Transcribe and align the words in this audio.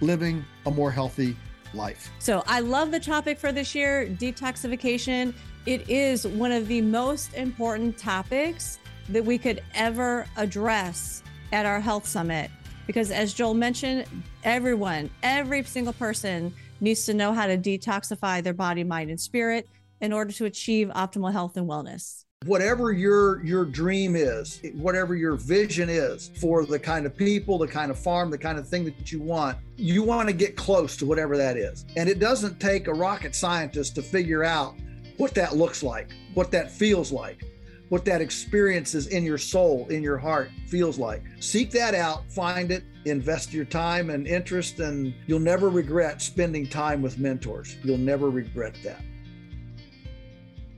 living 0.00 0.44
a 0.66 0.70
more 0.70 0.90
healthy 0.90 1.36
life. 1.74 2.10
So 2.18 2.42
I 2.46 2.60
love 2.60 2.90
the 2.90 3.00
topic 3.00 3.38
for 3.38 3.52
this 3.52 3.74
year 3.74 4.06
detoxification. 4.06 5.34
It 5.66 5.88
is 5.88 6.26
one 6.26 6.52
of 6.52 6.68
the 6.68 6.80
most 6.80 7.34
important 7.34 7.98
topics 7.98 8.78
that 9.08 9.24
we 9.24 9.38
could 9.38 9.62
ever 9.74 10.26
address 10.36 11.22
at 11.52 11.66
our 11.66 11.80
health 11.80 12.06
summit. 12.06 12.50
Because 12.86 13.10
as 13.10 13.34
Joel 13.34 13.54
mentioned, 13.54 14.06
everyone, 14.42 15.10
every 15.22 15.62
single 15.64 15.92
person 15.92 16.52
needs 16.80 17.04
to 17.06 17.14
know 17.14 17.32
how 17.32 17.46
to 17.46 17.56
detoxify 17.56 18.42
their 18.42 18.54
body, 18.54 18.82
mind, 18.82 19.10
and 19.10 19.20
spirit 19.20 19.68
in 20.00 20.12
order 20.12 20.32
to 20.32 20.46
achieve 20.46 20.88
optimal 20.88 21.30
health 21.30 21.56
and 21.56 21.68
wellness 21.68 22.24
whatever 22.46 22.90
your 22.90 23.44
your 23.44 23.66
dream 23.66 24.16
is 24.16 24.62
whatever 24.72 25.14
your 25.14 25.36
vision 25.36 25.90
is 25.90 26.30
for 26.40 26.64
the 26.64 26.78
kind 26.78 27.04
of 27.04 27.14
people 27.14 27.58
the 27.58 27.68
kind 27.68 27.90
of 27.90 27.98
farm 27.98 28.30
the 28.30 28.38
kind 28.38 28.58
of 28.58 28.66
thing 28.66 28.82
that 28.82 29.12
you 29.12 29.20
want 29.20 29.58
you 29.76 30.02
want 30.02 30.26
to 30.26 30.32
get 30.32 30.56
close 30.56 30.96
to 30.96 31.04
whatever 31.04 31.36
that 31.36 31.58
is. 31.58 31.84
And 31.98 32.08
it 32.08 32.18
doesn't 32.18 32.58
take 32.58 32.86
a 32.86 32.94
rocket 32.94 33.34
scientist 33.34 33.94
to 33.96 34.02
figure 34.02 34.42
out 34.42 34.74
what 35.18 35.34
that 35.34 35.54
looks 35.54 35.82
like 35.82 36.12
what 36.32 36.50
that 36.50 36.70
feels 36.70 37.12
like 37.12 37.44
what 37.90 38.06
that 38.06 38.22
experience 38.22 38.94
is 38.94 39.08
in 39.08 39.22
your 39.22 39.36
soul 39.36 39.86
in 39.90 40.02
your 40.02 40.16
heart 40.16 40.50
feels 40.66 40.98
like. 40.98 41.22
Seek 41.40 41.70
that 41.72 41.94
out 41.94 42.32
find 42.32 42.70
it 42.70 42.84
invest 43.04 43.52
your 43.52 43.66
time 43.66 44.08
and 44.08 44.26
interest 44.26 44.80
and 44.80 45.12
you'll 45.26 45.40
never 45.40 45.68
regret 45.68 46.22
spending 46.22 46.66
time 46.66 47.02
with 47.02 47.18
mentors. 47.18 47.76
You'll 47.84 47.98
never 47.98 48.30
regret 48.30 48.78
that 48.82 49.02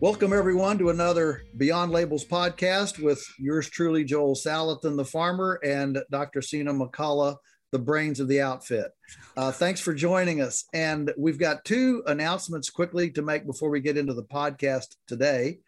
Welcome, 0.02 0.32
everyone, 0.32 0.78
to 0.78 0.90
another 0.90 1.44
Beyond 1.56 1.92
Labels 1.92 2.24
podcast 2.24 3.00
with 3.00 3.24
yours 3.38 3.70
truly, 3.70 4.02
Joel 4.02 4.34
Salatin, 4.34 4.96
the 4.96 5.04
farmer, 5.04 5.60
and 5.62 6.02
Dr. 6.10 6.42
Sina 6.42 6.74
McCullough, 6.74 7.36
the 7.70 7.78
brains 7.78 8.18
of 8.18 8.26
the 8.26 8.41
outfit. 8.41 8.91
Uh, 9.36 9.52
thanks 9.52 9.80
for 9.80 9.94
joining 9.94 10.41
us. 10.41 10.64
And 10.74 11.12
we've 11.16 11.38
got 11.38 11.64
two 11.64 12.02
announcements 12.08 12.68
quickly 12.68 13.12
to 13.12 13.22
make 13.22 13.46
before 13.46 13.70
we 13.70 13.78
get 13.78 13.96
into 13.96 14.12
the 14.12 14.24
podcast 14.24 14.96
today. 15.06 15.60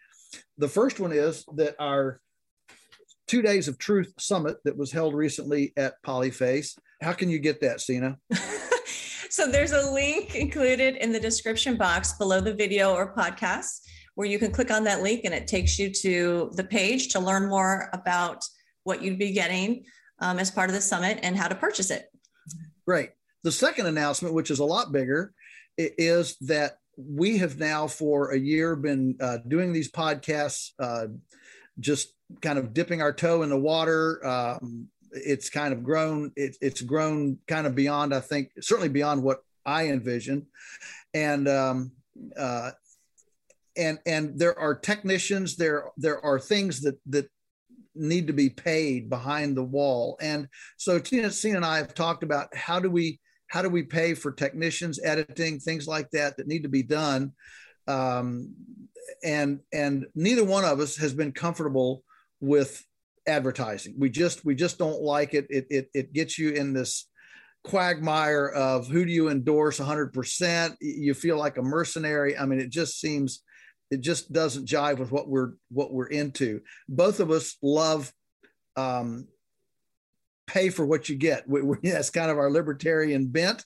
The 0.58 0.68
first 0.68 0.98
one 0.98 1.12
is 1.12 1.44
that 1.54 1.76
our 1.78 2.20
two 3.28 3.40
days 3.40 3.68
of 3.68 3.78
truth 3.78 4.14
summit 4.18 4.56
that 4.64 4.76
was 4.76 4.90
held 4.90 5.14
recently 5.14 5.72
at 5.76 6.02
Polyface. 6.02 6.76
How 7.00 7.12
can 7.12 7.30
you 7.30 7.38
get 7.38 7.60
that, 7.60 7.80
Sina? 7.80 8.18
so 9.30 9.48
there's 9.48 9.70
a 9.70 9.92
link 9.92 10.34
included 10.34 10.96
in 10.96 11.12
the 11.12 11.20
description 11.20 11.76
box 11.76 12.14
below 12.14 12.40
the 12.40 12.52
video 12.52 12.94
or 12.94 13.14
podcast 13.14 13.78
where 14.14 14.28
you 14.28 14.38
can 14.38 14.52
click 14.52 14.70
on 14.70 14.84
that 14.84 15.02
link 15.02 15.22
and 15.24 15.34
it 15.34 15.46
takes 15.46 15.78
you 15.78 15.90
to 15.90 16.50
the 16.54 16.64
page 16.64 17.08
to 17.08 17.20
learn 17.20 17.48
more 17.48 17.90
about 17.92 18.44
what 18.84 19.02
you'd 19.02 19.18
be 19.18 19.32
getting 19.32 19.84
um, 20.20 20.38
as 20.38 20.50
part 20.50 20.70
of 20.70 20.74
the 20.74 20.80
summit 20.80 21.18
and 21.22 21.36
how 21.36 21.48
to 21.48 21.54
purchase 21.54 21.90
it. 21.90 22.06
Great. 22.86 23.10
The 23.42 23.52
second 23.52 23.86
announcement, 23.86 24.34
which 24.34 24.50
is 24.50 24.58
a 24.58 24.64
lot 24.64 24.92
bigger, 24.92 25.32
is 25.76 26.36
that 26.42 26.78
we 26.96 27.38
have 27.38 27.58
now 27.58 27.86
for 27.86 28.32
a 28.32 28.38
year 28.38 28.76
been 28.76 29.16
uh, 29.20 29.38
doing 29.48 29.72
these 29.72 29.90
podcasts, 29.90 30.70
uh, 30.78 31.06
just 31.80 32.14
kind 32.40 32.58
of 32.58 32.72
dipping 32.72 33.02
our 33.02 33.12
toe 33.12 33.42
in 33.42 33.50
the 33.50 33.58
water. 33.58 34.24
Um, 34.24 34.88
it's 35.10 35.50
kind 35.50 35.72
of 35.72 35.82
grown. 35.82 36.32
It, 36.36 36.56
it's 36.60 36.80
grown 36.80 37.38
kind 37.48 37.66
of 37.66 37.74
beyond, 37.74 38.14
I 38.14 38.20
think, 38.20 38.50
certainly 38.60 38.88
beyond 38.88 39.22
what 39.22 39.42
I 39.66 39.88
envisioned, 39.88 40.46
and 41.12 41.48
um, 41.48 41.92
uh, 42.36 42.72
and 43.76 43.98
and 44.06 44.38
there 44.38 44.58
are 44.58 44.74
technicians 44.74 45.56
there 45.56 45.90
there 45.96 46.24
are 46.24 46.38
things 46.38 46.80
that 46.82 46.98
that 47.06 47.28
need 47.94 48.26
to 48.26 48.32
be 48.32 48.50
paid 48.50 49.08
behind 49.08 49.56
the 49.56 49.62
wall. 49.62 50.16
And 50.20 50.48
so 50.76 50.98
tina 50.98 51.30
Sina 51.30 51.56
and 51.56 51.64
i 51.64 51.78
have 51.78 51.94
talked 51.94 52.22
about 52.22 52.54
how 52.54 52.80
do 52.80 52.90
we 52.90 53.20
how 53.48 53.62
do 53.62 53.68
we 53.68 53.82
pay 53.82 54.14
for 54.14 54.32
technicians 54.32 55.00
editing 55.04 55.60
things 55.60 55.86
like 55.86 56.10
that 56.10 56.36
that 56.36 56.48
need 56.48 56.64
to 56.64 56.68
be 56.68 56.82
done. 56.82 57.32
Um, 57.86 58.54
and 59.22 59.60
and 59.72 60.06
neither 60.14 60.44
one 60.44 60.64
of 60.64 60.80
us 60.80 60.96
has 60.96 61.14
been 61.14 61.32
comfortable 61.32 62.02
with 62.40 62.84
advertising. 63.26 63.94
We 63.98 64.10
just 64.10 64.44
we 64.44 64.54
just 64.54 64.78
don't 64.78 65.02
like 65.02 65.34
it. 65.34 65.46
It 65.50 65.66
it, 65.70 65.88
it 65.94 66.12
gets 66.12 66.38
you 66.38 66.50
in 66.50 66.72
this 66.72 67.08
quagmire 67.62 68.48
of 68.48 68.88
who 68.88 69.06
do 69.06 69.10
you 69.10 69.30
endorse 69.30 69.80
100% 69.80 70.76
you 70.80 71.14
feel 71.14 71.38
like 71.38 71.56
a 71.56 71.62
mercenary. 71.62 72.36
I 72.36 72.44
mean 72.44 72.60
it 72.60 72.70
just 72.70 73.00
seems 73.00 73.42
it 73.90 74.00
just 74.00 74.32
doesn't 74.32 74.68
jive 74.68 74.98
with 74.98 75.12
what 75.12 75.28
we're 75.28 75.52
what 75.70 75.92
we're 75.92 76.06
into. 76.06 76.60
Both 76.88 77.20
of 77.20 77.30
us 77.30 77.56
love 77.62 78.12
um, 78.76 79.28
pay 80.46 80.68
for 80.70 80.84
what 80.84 81.08
you 81.08 81.16
get. 81.16 81.48
We, 81.48 81.62
we, 81.62 81.76
that's 81.82 82.10
kind 82.10 82.30
of 82.30 82.38
our 82.38 82.50
libertarian 82.50 83.26
bent, 83.28 83.64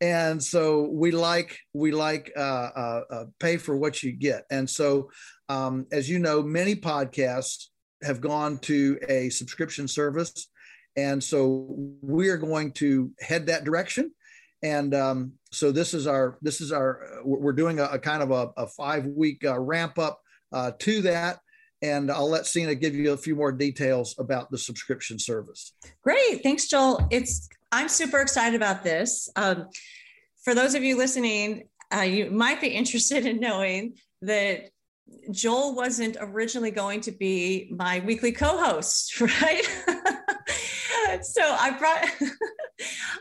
and 0.00 0.42
so 0.42 0.82
we 0.82 1.10
like 1.10 1.58
we 1.72 1.92
like 1.92 2.32
uh, 2.36 2.40
uh, 2.40 3.02
uh, 3.10 3.24
pay 3.38 3.56
for 3.56 3.76
what 3.76 4.02
you 4.02 4.12
get. 4.12 4.44
And 4.50 4.68
so, 4.68 5.10
um, 5.48 5.86
as 5.92 6.08
you 6.08 6.18
know, 6.18 6.42
many 6.42 6.74
podcasts 6.74 7.66
have 8.02 8.20
gone 8.20 8.58
to 8.58 8.98
a 9.08 9.28
subscription 9.30 9.88
service, 9.88 10.48
and 10.96 11.22
so 11.22 11.74
we 12.02 12.28
are 12.28 12.38
going 12.38 12.72
to 12.72 13.10
head 13.20 13.46
that 13.46 13.64
direction 13.64 14.12
and 14.62 14.94
um, 14.94 15.32
so 15.52 15.72
this 15.72 15.94
is 15.94 16.06
our 16.06 16.38
this 16.42 16.60
is 16.60 16.72
our 16.72 17.22
we're 17.24 17.52
doing 17.52 17.80
a, 17.80 17.84
a 17.84 17.98
kind 17.98 18.22
of 18.22 18.30
a, 18.30 18.50
a 18.56 18.66
five 18.66 19.06
week 19.06 19.44
uh, 19.44 19.58
ramp 19.58 19.98
up 19.98 20.20
uh, 20.52 20.72
to 20.78 21.02
that 21.02 21.40
and 21.82 22.10
I'll 22.10 22.28
let 22.28 22.46
Sina 22.46 22.74
give 22.74 22.94
you 22.94 23.12
a 23.12 23.16
few 23.16 23.34
more 23.34 23.52
details 23.52 24.14
about 24.18 24.50
the 24.50 24.58
subscription 24.58 25.18
service. 25.18 25.72
Great, 26.02 26.42
thanks, 26.42 26.68
Joel. 26.68 27.06
It's 27.10 27.48
I'm 27.72 27.88
super 27.88 28.20
excited 28.20 28.54
about 28.54 28.82
this. 28.84 29.28
Um, 29.36 29.68
for 30.44 30.54
those 30.54 30.74
of 30.74 30.82
you 30.82 30.96
listening, 30.96 31.68
uh, 31.94 32.02
you 32.02 32.30
might 32.30 32.60
be 32.60 32.68
interested 32.80 33.26
in 33.26 33.40
knowing 33.40 33.94
that 34.22 34.70
Joel 35.32 35.74
wasn't 35.74 36.16
originally 36.20 36.70
going 36.70 37.00
to 37.02 37.10
be 37.10 37.72
my 37.76 38.00
weekly 38.00 38.32
co-host, 38.32 39.20
right? 39.42 39.62
so 41.22 41.42
I 41.42 41.76
brought 41.78 42.08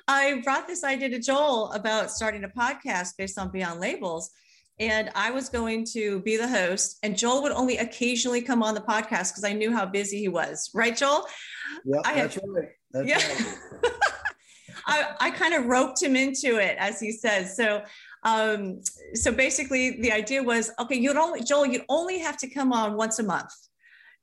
I 0.07 0.41
brought 0.43 0.67
this 0.67 0.83
idea 0.83 1.09
to 1.09 1.19
Joel 1.19 1.71
about 1.71 2.11
starting 2.11 2.43
a 2.43 2.49
podcast 2.49 3.17
based 3.17 3.37
on 3.37 3.51
Beyond 3.51 3.79
Labels. 3.79 4.31
And 4.79 5.09
I 5.13 5.31
was 5.31 5.49
going 5.49 5.85
to 5.91 6.21
be 6.21 6.37
the 6.37 6.47
host, 6.47 6.99
and 7.03 7.17
Joel 7.17 7.43
would 7.43 7.51
only 7.51 7.79
occasionally 7.79 8.41
come 8.41 8.63
on 8.63 8.75
the 8.75 8.81
podcast 8.81 9.31
because 9.31 9.43
I 9.43 9.51
knew 9.51 9.73
how 9.73 9.85
busy 9.85 10.19
he 10.19 10.29
was. 10.29 10.71
Right, 10.73 10.95
Joel? 10.95 11.25
Yeah, 11.83 11.99
that's 12.05 12.37
right. 12.37 12.69
That's 12.91 13.07
yeah. 13.07 13.17
Right. 13.17 13.91
I, 14.87 15.15
I 15.19 15.31
kind 15.31 15.53
of 15.53 15.65
roped 15.65 16.01
him 16.01 16.15
into 16.15 16.57
it, 16.57 16.77
as 16.79 16.99
he 16.99 17.11
says. 17.11 17.55
So, 17.55 17.83
um, 18.23 18.81
so 19.13 19.31
basically, 19.31 20.01
the 20.01 20.11
idea 20.11 20.41
was, 20.41 20.71
okay, 20.79 20.95
you'd 20.95 21.17
only 21.17 21.43
Joel, 21.43 21.65
you'd 21.65 21.85
only 21.89 22.17
have 22.19 22.37
to 22.37 22.47
come 22.49 22.73
on 22.73 22.95
once 22.95 23.19
a 23.19 23.23
month, 23.23 23.51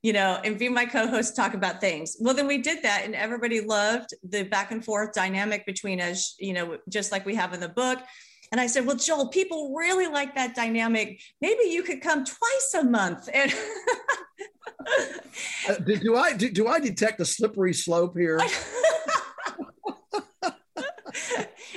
you 0.07 0.13
know, 0.13 0.39
and 0.45 0.57
be 0.57 0.69
my 0.69 0.87
co-host, 0.87 1.35
talk 1.35 1.55
about 1.55 1.81
things. 1.81 2.17
Well, 2.21 2.33
then 2.33 2.47
we 2.47 2.59
did 2.59 2.81
that, 2.85 3.03
and 3.05 3.13
everybody 3.13 3.61
loved 3.61 4.15
the 4.23 4.45
back 4.45 4.71
and 4.71 4.85
forth 4.85 5.13
dynamic 5.13 5.67
between 5.67 6.01
us, 6.01 6.37
you 6.39 6.53
know, 6.53 6.79
just 6.89 7.11
like 7.11 7.27
we 7.27 7.35
have 7.35 7.53
in 7.53 7.59
the 7.59 7.71
book. 7.71 7.99
And 8.53 8.61
I 8.61 8.69
said, 8.69 8.87
Well, 8.87 8.95
Joel, 8.95 9.31
people 9.31 9.75
really 9.75 10.07
like 10.07 10.37
that 10.37 10.55
dynamic. 10.55 11.21
Maybe 11.41 11.65
you 11.65 11.83
could 11.83 12.03
come 12.03 12.25
twice 12.25 12.75
a 12.79 12.85
month. 12.85 13.29
And 15.69 15.79
uh, 15.79 15.81
do, 15.85 15.97
do, 15.97 16.17
I 16.17 16.33
do, 16.33 16.49
do 16.49 16.69
I 16.69 16.79
detect 16.79 17.21
a 17.21 17.25
slippery 17.25 17.73
slope 17.73 18.17
here? 18.17 18.39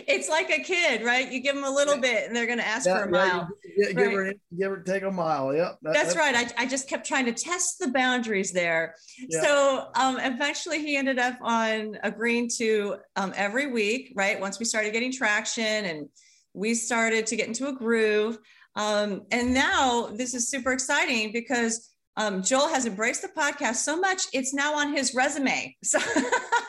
it's 0.07 0.29
like 0.29 0.49
a 0.49 0.61
kid, 0.63 1.03
right? 1.03 1.31
You 1.31 1.39
give 1.39 1.55
them 1.55 1.63
a 1.63 1.69
little 1.69 1.97
bit 1.97 2.27
and 2.27 2.35
they're 2.35 2.45
going 2.45 2.59
to 2.59 2.67
ask 2.67 2.85
yeah, 2.85 2.97
for 2.97 3.03
a 3.05 3.11
mile. 3.11 3.49
Yeah, 3.77 3.85
right? 3.87 3.95
give, 3.95 4.11
her, 4.11 4.33
give 4.57 4.71
her, 4.71 4.79
take 4.79 5.03
a 5.03 5.11
mile. 5.11 5.53
Yep. 5.53 5.79
That, 5.81 5.93
that's, 5.93 6.13
that's, 6.13 6.17
right. 6.17 6.53
I, 6.57 6.63
I 6.63 6.65
just 6.65 6.89
kept 6.89 7.07
trying 7.07 7.25
to 7.25 7.33
test 7.33 7.79
the 7.79 7.89
boundaries 7.89 8.51
there. 8.51 8.95
Yeah. 9.29 9.41
So 9.41 9.87
um, 9.95 10.19
eventually 10.19 10.79
he 10.79 10.97
ended 10.97 11.19
up 11.19 11.37
on 11.41 11.97
agreeing 12.03 12.49
to 12.57 12.97
um, 13.15 13.33
every 13.35 13.71
week, 13.71 14.13
right? 14.15 14.39
Once 14.39 14.59
we 14.59 14.65
started 14.65 14.93
getting 14.93 15.11
traction 15.11 15.85
and 15.85 16.09
we 16.53 16.73
started 16.73 17.27
to 17.27 17.35
get 17.35 17.47
into 17.47 17.67
a 17.67 17.73
groove. 17.73 18.37
Um, 18.75 19.23
and 19.31 19.53
now 19.53 20.07
this 20.07 20.33
is 20.33 20.49
super 20.49 20.71
exciting 20.71 21.31
because 21.31 21.89
um, 22.17 22.43
Joel 22.43 22.67
has 22.67 22.85
embraced 22.85 23.21
the 23.21 23.29
podcast 23.29 23.77
so 23.77 23.97
much, 23.97 24.23
it's 24.33 24.53
now 24.53 24.75
on 24.75 24.93
his 24.93 25.15
resume. 25.15 25.75
So, 25.83 25.99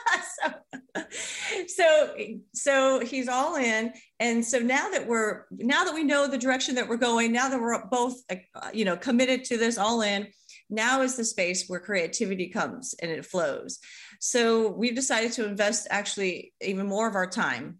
so, 1.67 2.15
so, 2.53 2.99
he's 2.99 3.27
all 3.27 3.55
in. 3.55 3.93
And 4.19 4.45
so 4.45 4.59
now 4.59 4.89
that 4.89 5.07
we're, 5.07 5.45
now 5.51 5.83
that 5.83 5.93
we 5.93 6.03
know 6.03 6.27
the 6.27 6.37
direction 6.37 6.75
that 6.75 6.87
we're 6.87 6.97
going, 6.97 7.31
now 7.31 7.49
that 7.49 7.59
we're 7.59 7.85
both, 7.87 8.15
uh, 8.29 8.35
you 8.73 8.85
know, 8.85 8.97
committed 8.97 9.43
to 9.45 9.57
this 9.57 9.77
all 9.77 10.01
in, 10.01 10.27
now 10.69 11.01
is 11.01 11.15
the 11.15 11.25
space 11.25 11.67
where 11.67 11.79
creativity 11.79 12.47
comes 12.47 12.95
and 13.01 13.11
it 13.11 13.25
flows. 13.25 13.79
So 14.19 14.69
we've 14.69 14.95
decided 14.95 15.33
to 15.33 15.45
invest 15.45 15.87
actually 15.89 16.53
even 16.61 16.87
more 16.87 17.07
of 17.07 17.15
our 17.15 17.27
time 17.27 17.79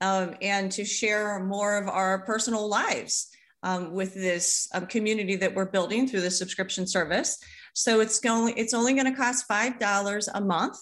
um, 0.00 0.34
and 0.40 0.70
to 0.72 0.84
share 0.84 1.38
more 1.40 1.76
of 1.76 1.88
our 1.88 2.20
personal 2.24 2.68
lives 2.68 3.28
um, 3.62 3.92
with 3.92 4.14
this 4.14 4.68
um, 4.74 4.86
community 4.86 5.36
that 5.36 5.54
we're 5.54 5.70
building 5.70 6.08
through 6.08 6.22
the 6.22 6.30
subscription 6.30 6.86
service. 6.86 7.38
So 7.74 8.00
it's 8.00 8.20
going 8.20 8.54
it's 8.56 8.74
only 8.74 8.94
going 8.94 9.06
to 9.06 9.16
cost 9.16 9.46
five 9.46 9.78
dollars 9.78 10.28
a 10.28 10.40
month. 10.40 10.76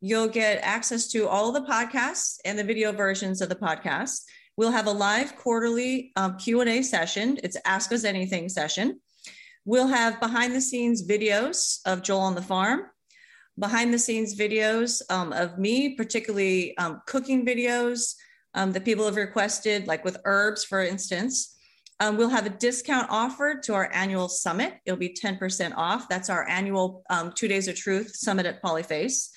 You'll 0.00 0.28
get 0.28 0.58
access 0.62 1.08
to 1.12 1.26
all 1.26 1.52
the 1.52 1.62
podcasts 1.62 2.36
and 2.44 2.58
the 2.58 2.64
video 2.64 2.92
versions 2.92 3.40
of 3.40 3.48
the 3.48 3.54
podcast. 3.54 4.24
We'll 4.56 4.70
have 4.70 4.86
a 4.86 4.92
live 4.92 5.36
quarterly 5.36 6.12
um, 6.16 6.36
Q 6.36 6.60
and 6.60 6.68
A 6.68 6.82
session. 6.82 7.38
It's 7.42 7.56
Ask 7.64 7.92
Us 7.92 8.04
Anything 8.04 8.50
session. 8.50 9.00
We'll 9.64 9.86
have 9.86 10.20
behind 10.20 10.54
the 10.54 10.60
scenes 10.60 11.06
videos 11.06 11.80
of 11.86 12.02
Joel 12.02 12.20
on 12.20 12.34
the 12.34 12.42
farm, 12.42 12.82
behind 13.58 13.92
the 13.92 13.98
scenes 13.98 14.38
videos 14.38 15.00
um, 15.10 15.32
of 15.32 15.58
me, 15.58 15.94
particularly 15.94 16.76
um, 16.76 17.00
cooking 17.06 17.46
videos 17.46 18.16
um, 18.52 18.72
that 18.72 18.84
people 18.84 19.06
have 19.06 19.16
requested, 19.16 19.86
like 19.86 20.04
with 20.04 20.18
herbs, 20.26 20.62
for 20.62 20.82
instance. 20.82 21.56
Um, 22.00 22.18
we'll 22.18 22.28
have 22.28 22.44
a 22.44 22.50
discount 22.50 23.08
offered 23.08 23.62
to 23.64 23.74
our 23.74 23.90
annual 23.94 24.28
summit. 24.28 24.74
It'll 24.84 24.98
be 24.98 25.16
10% 25.18 25.72
off. 25.74 26.06
That's 26.10 26.28
our 26.28 26.46
annual 26.46 27.02
um, 27.08 27.32
Two 27.34 27.48
Days 27.48 27.66
of 27.68 27.76
Truth 27.76 28.14
Summit 28.14 28.44
at 28.44 28.62
Polyface. 28.62 29.30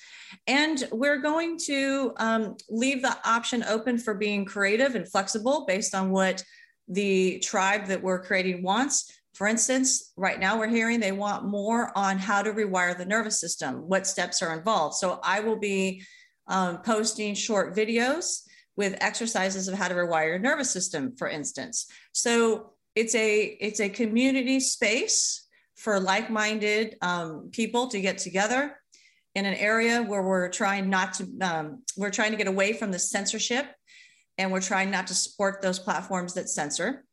And 0.46 0.86
we're 0.92 1.18
going 1.18 1.58
to 1.66 2.12
um, 2.18 2.56
leave 2.68 3.02
the 3.02 3.16
option 3.24 3.62
open 3.64 3.98
for 3.98 4.14
being 4.14 4.44
creative 4.44 4.94
and 4.94 5.08
flexible 5.08 5.64
based 5.66 5.94
on 5.94 6.10
what 6.10 6.42
the 6.88 7.38
tribe 7.40 7.86
that 7.86 8.02
we're 8.02 8.22
creating 8.22 8.62
wants. 8.62 9.12
For 9.34 9.46
instance, 9.46 10.12
right 10.16 10.40
now 10.40 10.58
we're 10.58 10.68
hearing 10.68 11.00
they 11.00 11.12
want 11.12 11.44
more 11.44 11.96
on 11.96 12.18
how 12.18 12.42
to 12.42 12.52
rewire 12.52 12.96
the 12.96 13.06
nervous 13.06 13.40
system, 13.40 13.76
what 13.88 14.06
steps 14.06 14.42
are 14.42 14.56
involved. 14.56 14.96
So 14.96 15.20
I 15.22 15.40
will 15.40 15.58
be 15.58 16.02
um, 16.48 16.82
posting 16.82 17.34
short 17.34 17.74
videos 17.74 18.42
with 18.76 18.96
exercises 19.00 19.68
of 19.68 19.74
how 19.74 19.88
to 19.88 19.94
rewire 19.94 20.28
your 20.28 20.38
nervous 20.38 20.70
system, 20.70 21.14
for 21.16 21.28
instance. 21.28 21.86
So 22.12 22.72
it's 22.94 23.14
a 23.14 23.56
it's 23.60 23.80
a 23.80 23.88
community 23.88 24.58
space 24.58 25.46
for 25.76 26.00
like-minded 26.00 26.96
um, 27.00 27.50
people 27.52 27.88
to 27.88 28.00
get 28.00 28.18
together 28.18 28.79
in 29.34 29.44
an 29.46 29.54
area 29.54 30.02
where 30.02 30.22
we're 30.22 30.48
trying 30.48 30.90
not 30.90 31.14
to 31.14 31.28
um, 31.42 31.82
we're 31.96 32.10
trying 32.10 32.30
to 32.30 32.36
get 32.36 32.46
away 32.46 32.72
from 32.72 32.90
the 32.90 32.98
censorship 32.98 33.66
and 34.38 34.50
we're 34.50 34.60
trying 34.60 34.90
not 34.90 35.06
to 35.06 35.14
support 35.14 35.62
those 35.62 35.78
platforms 35.78 36.34
that 36.34 36.48
censor 36.48 37.04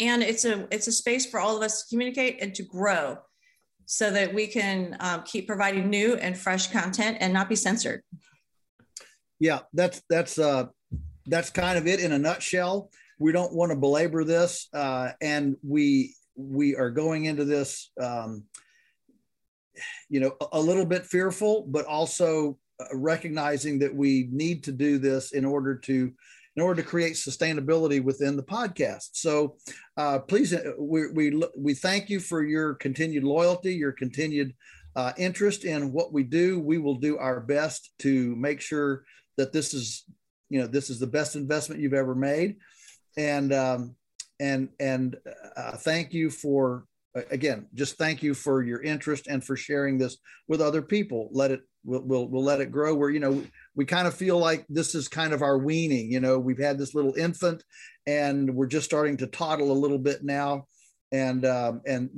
and 0.00 0.22
it's 0.22 0.44
a 0.44 0.66
it's 0.70 0.86
a 0.86 0.92
space 0.92 1.26
for 1.26 1.38
all 1.38 1.56
of 1.56 1.62
us 1.62 1.82
to 1.82 1.94
communicate 1.94 2.42
and 2.42 2.54
to 2.54 2.62
grow 2.62 3.18
so 3.86 4.10
that 4.10 4.32
we 4.32 4.46
can 4.46 4.96
um, 5.00 5.22
keep 5.24 5.46
providing 5.46 5.90
new 5.90 6.14
and 6.16 6.36
fresh 6.38 6.68
content 6.68 7.18
and 7.20 7.32
not 7.32 7.48
be 7.48 7.56
censored 7.56 8.02
yeah 9.38 9.60
that's 9.72 10.02
that's 10.08 10.38
uh 10.38 10.66
that's 11.26 11.50
kind 11.50 11.78
of 11.78 11.86
it 11.86 12.00
in 12.00 12.12
a 12.12 12.18
nutshell. 12.18 12.90
We 13.18 13.32
don't 13.32 13.52
want 13.52 13.70
to 13.70 13.76
belabor 13.76 14.24
this, 14.24 14.68
uh, 14.74 15.12
and 15.20 15.56
we 15.62 16.14
we 16.36 16.74
are 16.74 16.90
going 16.90 17.26
into 17.26 17.44
this, 17.44 17.90
um, 18.00 18.44
you 20.08 20.20
know, 20.20 20.36
a, 20.52 20.60
little 20.60 20.86
bit 20.86 21.06
fearful, 21.06 21.66
but 21.68 21.84
also 21.86 22.58
uh, 22.80 22.84
recognizing 22.92 23.78
that 23.80 23.94
we 23.94 24.28
need 24.30 24.64
to 24.64 24.72
do 24.72 24.98
this 24.98 25.32
in 25.32 25.44
order 25.44 25.76
to 25.76 26.12
in 26.56 26.62
order 26.62 26.80
to 26.80 26.88
create 26.88 27.14
sustainability 27.14 28.02
within 28.02 28.36
the 28.36 28.42
podcast. 28.42 29.10
So 29.14 29.56
uh, 29.96 30.20
please, 30.20 30.54
uh, 30.54 30.70
we, 30.78 31.10
we, 31.10 31.42
we 31.56 31.74
thank 31.74 32.08
you 32.08 32.20
for 32.20 32.44
your 32.44 32.74
continued 32.74 33.24
loyalty, 33.24 33.74
your 33.74 33.90
continued 33.90 34.54
uh, 34.94 35.12
interest 35.16 35.64
in 35.64 35.92
what 35.92 36.12
we 36.12 36.22
do. 36.22 36.60
We 36.60 36.78
will 36.78 36.94
do 36.94 37.18
our 37.18 37.40
best 37.40 37.90
to 38.00 38.36
make 38.36 38.60
sure 38.60 39.04
that 39.36 39.52
this 39.52 39.74
is 39.74 40.04
you 40.48 40.60
know 40.60 40.66
this 40.66 40.90
is 40.90 41.00
the 41.00 41.06
best 41.06 41.34
investment 41.34 41.80
you've 41.80 41.94
ever 41.94 42.14
made 42.14 42.56
and 43.16 43.52
um, 43.52 43.96
and 44.40 44.68
and 44.80 45.16
uh, 45.56 45.76
thank 45.76 46.12
you 46.12 46.30
for 46.30 46.86
again 47.30 47.66
just 47.74 47.96
thank 47.96 48.22
you 48.22 48.34
for 48.34 48.62
your 48.62 48.82
interest 48.82 49.26
and 49.28 49.44
for 49.44 49.56
sharing 49.56 49.98
this 49.98 50.16
with 50.48 50.60
other 50.60 50.82
people. 50.82 51.28
Let 51.32 51.50
it 51.50 51.60
we'll, 51.84 52.02
we'll, 52.02 52.28
we'll 52.28 52.44
let 52.44 52.60
it 52.60 52.72
grow 52.72 52.94
where 52.94 53.10
you 53.10 53.20
know 53.20 53.42
we 53.74 53.84
kind 53.84 54.06
of 54.06 54.14
feel 54.14 54.38
like 54.38 54.64
this 54.68 54.94
is 54.94 55.06
kind 55.06 55.32
of 55.32 55.42
our 55.42 55.58
weaning 55.58 56.10
you 56.10 56.20
know 56.20 56.38
we've 56.38 56.58
had 56.58 56.78
this 56.78 56.94
little 56.94 57.14
infant 57.14 57.62
and 58.06 58.54
we're 58.54 58.66
just 58.66 58.84
starting 58.84 59.16
to 59.18 59.26
toddle 59.26 59.72
a 59.72 59.72
little 59.72 59.98
bit 59.98 60.22
now. 60.22 60.66
And 61.12 61.44
um, 61.44 61.80
and 61.86 62.10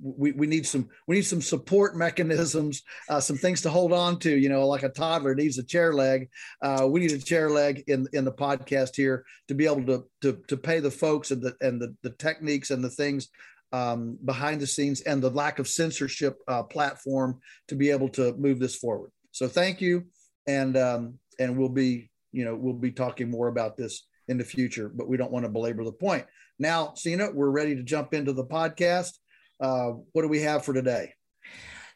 we, 0.00 0.30
we 0.30 0.46
need 0.46 0.64
some 0.64 0.88
we 1.08 1.16
need 1.16 1.26
some 1.26 1.42
support 1.42 1.96
mechanisms 1.96 2.82
uh, 3.08 3.18
some 3.18 3.36
things 3.36 3.62
to 3.62 3.70
hold 3.70 3.92
on 3.92 4.16
to 4.20 4.30
you 4.30 4.48
know 4.48 4.64
like 4.68 4.84
a 4.84 4.88
toddler 4.88 5.34
needs 5.34 5.58
a 5.58 5.64
chair 5.64 5.92
leg. 5.92 6.28
Uh, 6.62 6.86
we 6.88 7.00
need 7.00 7.12
a 7.12 7.18
chair 7.18 7.50
leg 7.50 7.84
in 7.88 8.06
in 8.12 8.24
the 8.24 8.32
podcast 8.32 8.94
here 8.94 9.24
to 9.48 9.54
be 9.54 9.66
able 9.66 9.84
to 9.86 10.04
to, 10.22 10.40
to 10.46 10.56
pay 10.56 10.78
the 10.78 10.90
folks 10.90 11.30
and 11.30 11.42
the 11.42 11.54
and 11.60 11.80
the, 11.80 11.94
the 12.02 12.10
techniques 12.10 12.70
and 12.70 12.82
the 12.84 12.90
things 12.90 13.28
um, 13.72 14.18
behind 14.24 14.60
the 14.60 14.66
scenes 14.66 15.00
and 15.02 15.22
the 15.22 15.30
lack 15.30 15.58
of 15.58 15.68
censorship 15.68 16.38
uh, 16.48 16.62
platform 16.62 17.38
to 17.68 17.74
be 17.74 17.90
able 17.90 18.08
to 18.08 18.34
move 18.34 18.58
this 18.58 18.76
forward 18.76 19.10
so 19.32 19.46
thank 19.46 19.80
you 19.80 20.04
and 20.46 20.76
um, 20.76 21.18
and 21.38 21.56
we'll 21.56 21.68
be 21.68 22.10
you 22.32 22.44
know 22.44 22.54
we'll 22.54 22.74
be 22.74 22.92
talking 22.92 23.30
more 23.30 23.48
about 23.48 23.76
this 23.76 24.06
in 24.28 24.38
the 24.38 24.44
future 24.44 24.88
but 24.88 25.08
we 25.08 25.16
don't 25.16 25.32
want 25.32 25.44
to 25.44 25.50
belabor 25.50 25.84
the 25.84 25.92
point 25.92 26.24
now 26.58 26.92
Sina 26.94 27.30
we're 27.32 27.50
ready 27.50 27.74
to 27.74 27.82
jump 27.82 28.14
into 28.14 28.32
the 28.32 28.44
podcast 28.44 29.12
uh, 29.60 29.92
what 30.12 30.22
do 30.22 30.28
we 30.28 30.40
have 30.40 30.64
for 30.64 30.72
today? 30.72 31.12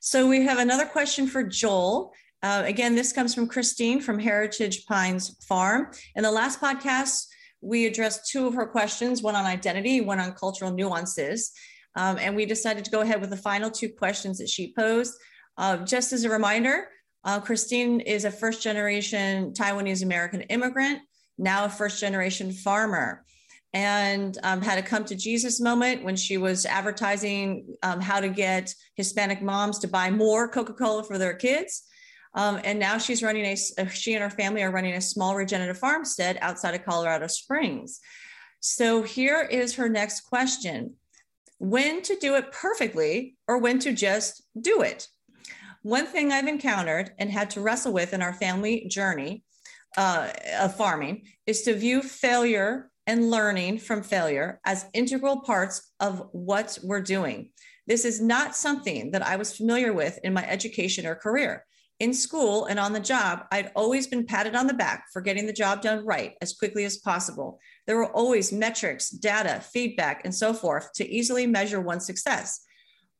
So 0.00 0.28
we 0.28 0.44
have 0.44 0.58
another 0.58 0.86
question 0.86 1.26
for 1.26 1.42
Joel. 1.42 2.12
Uh, 2.42 2.62
again, 2.66 2.96
this 2.96 3.12
comes 3.12 3.34
from 3.34 3.46
Christine 3.46 4.00
from 4.00 4.18
Heritage 4.18 4.84
Pines 4.86 5.36
Farm. 5.46 5.92
In 6.16 6.24
the 6.24 6.30
last 6.30 6.60
podcast, 6.60 7.26
we 7.62 7.86
addressed 7.86 8.28
two 8.30 8.46
of 8.46 8.54
her 8.54 8.66
questions 8.66 9.22
one 9.22 9.36
on 9.36 9.44
identity, 9.44 10.00
one 10.00 10.20
on 10.20 10.32
cultural 10.32 10.72
nuances. 10.72 11.52
Um, 11.94 12.18
and 12.18 12.34
we 12.34 12.46
decided 12.46 12.84
to 12.84 12.90
go 12.90 13.00
ahead 13.00 13.20
with 13.20 13.30
the 13.30 13.36
final 13.36 13.70
two 13.70 13.88
questions 13.88 14.38
that 14.38 14.48
she 14.48 14.72
posed. 14.72 15.14
Uh, 15.56 15.78
just 15.78 16.12
as 16.12 16.24
a 16.24 16.30
reminder, 16.30 16.88
uh, 17.24 17.38
Christine 17.40 18.00
is 18.00 18.24
a 18.24 18.30
first 18.30 18.62
generation 18.62 19.52
Taiwanese 19.52 20.02
American 20.02 20.40
immigrant, 20.42 21.00
now 21.38 21.64
a 21.64 21.68
first 21.68 22.00
generation 22.00 22.50
farmer 22.50 23.24
and 23.74 24.36
um, 24.42 24.60
had 24.60 24.78
a 24.78 24.82
come 24.82 25.04
to 25.04 25.14
Jesus 25.14 25.60
moment 25.60 26.04
when 26.04 26.16
she 26.16 26.36
was 26.36 26.66
advertising 26.66 27.76
um, 27.82 28.00
how 28.00 28.20
to 28.20 28.28
get 28.28 28.74
Hispanic 28.96 29.40
moms 29.40 29.78
to 29.78 29.88
buy 29.88 30.10
more 30.10 30.48
Coca 30.48 30.74
Cola 30.74 31.04
for 31.04 31.16
their 31.16 31.34
kids. 31.34 31.84
Um, 32.34 32.60
and 32.64 32.78
now 32.78 32.98
she's 32.98 33.22
running 33.22 33.44
a, 33.44 33.56
uh, 33.78 33.86
she 33.88 34.14
and 34.14 34.22
her 34.22 34.30
family 34.30 34.62
are 34.62 34.70
running 34.70 34.94
a 34.94 35.00
small 35.00 35.34
regenerative 35.34 35.78
farmstead 35.78 36.38
outside 36.40 36.74
of 36.74 36.84
Colorado 36.84 37.26
Springs. 37.26 38.00
So 38.60 39.02
here 39.02 39.42
is 39.42 39.74
her 39.74 39.88
next 39.88 40.22
question 40.22 40.94
when 41.58 42.02
to 42.02 42.16
do 42.16 42.34
it 42.34 42.50
perfectly 42.52 43.36
or 43.46 43.58
when 43.58 43.78
to 43.80 43.92
just 43.92 44.42
do 44.60 44.82
it. 44.82 45.08
One 45.82 46.06
thing 46.06 46.32
I've 46.32 46.48
encountered 46.48 47.12
and 47.18 47.30
had 47.30 47.50
to 47.50 47.60
wrestle 47.60 47.92
with 47.92 48.14
in 48.14 48.22
our 48.22 48.32
family 48.32 48.86
journey 48.88 49.44
uh, 49.96 50.30
of 50.60 50.76
farming 50.76 51.26
is 51.46 51.62
to 51.62 51.74
view 51.74 52.02
failure 52.02 52.90
and 53.06 53.30
learning 53.30 53.78
from 53.78 54.02
failure 54.02 54.60
as 54.64 54.86
integral 54.94 55.40
parts 55.40 55.92
of 56.00 56.28
what 56.32 56.78
we're 56.82 57.02
doing. 57.02 57.50
This 57.86 58.04
is 58.04 58.20
not 58.20 58.56
something 58.56 59.10
that 59.10 59.26
I 59.26 59.36
was 59.36 59.56
familiar 59.56 59.92
with 59.92 60.18
in 60.22 60.32
my 60.32 60.48
education 60.48 61.04
or 61.04 61.14
career. 61.14 61.64
In 62.02 62.12
school 62.12 62.64
and 62.64 62.80
on 62.80 62.92
the 62.92 62.98
job, 62.98 63.44
I'd 63.52 63.70
always 63.76 64.08
been 64.08 64.26
patted 64.26 64.56
on 64.56 64.66
the 64.66 64.74
back 64.74 65.04
for 65.12 65.22
getting 65.22 65.46
the 65.46 65.52
job 65.52 65.82
done 65.82 66.04
right 66.04 66.34
as 66.42 66.52
quickly 66.52 66.84
as 66.84 66.96
possible. 66.96 67.60
There 67.86 67.96
were 67.96 68.10
always 68.10 68.50
metrics, 68.50 69.08
data, 69.08 69.60
feedback, 69.60 70.22
and 70.24 70.34
so 70.34 70.52
forth 70.52 70.92
to 70.94 71.08
easily 71.08 71.46
measure 71.46 71.80
one's 71.80 72.04
success. 72.04 72.64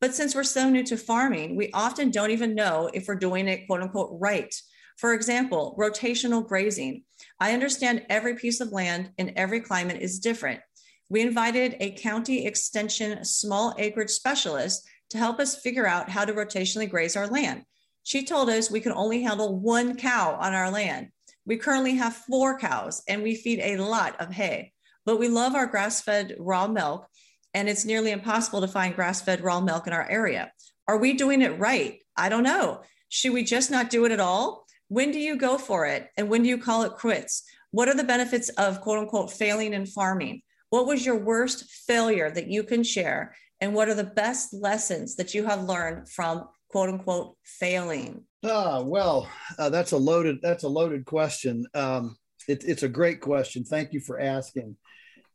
But 0.01 0.13
since 0.13 0.35
we're 0.35 0.43
so 0.43 0.69
new 0.69 0.83
to 0.83 0.97
farming, 0.97 1.55
we 1.55 1.71
often 1.73 2.11
don't 2.11 2.31
even 2.31 2.55
know 2.55 2.89
if 2.93 3.07
we're 3.07 3.15
doing 3.15 3.47
it 3.47 3.67
quote 3.67 3.81
unquote 3.81 4.17
right. 4.19 4.53
For 4.97 5.13
example, 5.13 5.77
rotational 5.79 6.45
grazing. 6.45 7.05
I 7.39 7.53
understand 7.53 8.05
every 8.09 8.35
piece 8.35 8.59
of 8.59 8.73
land 8.73 9.11
in 9.17 9.31
every 9.37 9.61
climate 9.61 10.01
is 10.01 10.19
different. 10.19 10.59
We 11.07 11.21
invited 11.21 11.77
a 11.79 11.91
county 11.91 12.45
extension 12.45 13.23
small 13.23 13.75
acreage 13.77 14.09
specialist 14.09 14.85
to 15.11 15.17
help 15.17 15.39
us 15.39 15.61
figure 15.61 15.87
out 15.87 16.09
how 16.09 16.25
to 16.25 16.33
rotationally 16.33 16.89
graze 16.89 17.15
our 17.15 17.27
land. 17.27 17.63
She 18.03 18.25
told 18.25 18.49
us 18.49 18.69
we 18.69 18.81
can 18.81 18.91
only 18.91 19.23
handle 19.23 19.57
one 19.57 19.95
cow 19.95 20.37
on 20.39 20.53
our 20.53 20.69
land. 20.69 21.09
We 21.45 21.57
currently 21.57 21.95
have 21.95 22.15
four 22.15 22.59
cows 22.59 23.01
and 23.07 23.23
we 23.23 23.35
feed 23.35 23.59
a 23.59 23.77
lot 23.77 24.19
of 24.19 24.31
hay, 24.31 24.73
but 25.05 25.19
we 25.19 25.29
love 25.29 25.55
our 25.55 25.65
grass 25.65 26.01
fed 26.01 26.35
raw 26.37 26.67
milk, 26.67 27.07
and 27.53 27.69
it's 27.69 27.85
nearly 27.85 28.11
impossible 28.11 28.61
to 28.61 28.67
find 28.67 28.95
grass 28.95 29.21
fed 29.21 29.41
raw 29.41 29.61
milk 29.61 29.87
in 29.87 29.93
our 29.93 30.09
area. 30.09 30.51
Are 30.87 30.97
we 30.97 31.13
doing 31.13 31.41
it 31.41 31.59
right? 31.59 31.99
I 32.15 32.29
don't 32.29 32.43
know. 32.43 32.81
Should 33.09 33.33
we 33.33 33.43
just 33.43 33.71
not 33.71 33.89
do 33.89 34.05
it 34.05 34.11
at 34.11 34.19
all? 34.19 34.65
When 34.89 35.11
do 35.11 35.19
you 35.19 35.37
go 35.37 35.57
for 35.57 35.85
it? 35.85 36.09
And 36.17 36.29
when 36.29 36.43
do 36.43 36.49
you 36.49 36.57
call 36.57 36.83
it 36.83 36.93
quits? 36.93 37.43
What 37.71 37.87
are 37.87 37.95
the 37.95 38.03
benefits 38.03 38.49
of 38.49 38.81
quote 38.81 38.99
unquote 38.99 39.31
failing 39.31 39.73
in 39.73 39.85
farming? 39.85 40.41
What 40.69 40.87
was 40.87 41.05
your 41.05 41.17
worst 41.17 41.65
failure 41.87 42.31
that 42.31 42.47
you 42.47 42.63
can 42.63 42.83
share? 42.83 43.35
And 43.61 43.73
what 43.73 43.87
are 43.87 43.93
the 43.93 44.03
best 44.03 44.53
lessons 44.53 45.15
that 45.15 45.33
you 45.33 45.45
have 45.45 45.63
learned 45.63 46.09
from 46.09 46.49
quote 46.73 46.89
unquote 46.89 47.37
failing? 47.43 48.23
Ah, 48.43 48.81
well, 48.81 49.29
uh, 49.59 49.69
that's 49.69 49.91
a 49.91 49.97
loaded 49.97 50.39
that's 50.41 50.63
a 50.63 50.67
loaded 50.67 51.05
question. 51.05 51.67
Um, 51.75 52.17
it, 52.47 52.63
it's 52.65 52.81
a 52.81 52.89
great 52.89 53.21
question. 53.21 53.63
Thank 53.63 53.93
you 53.93 53.99
for 53.99 54.19
asking. 54.19 54.75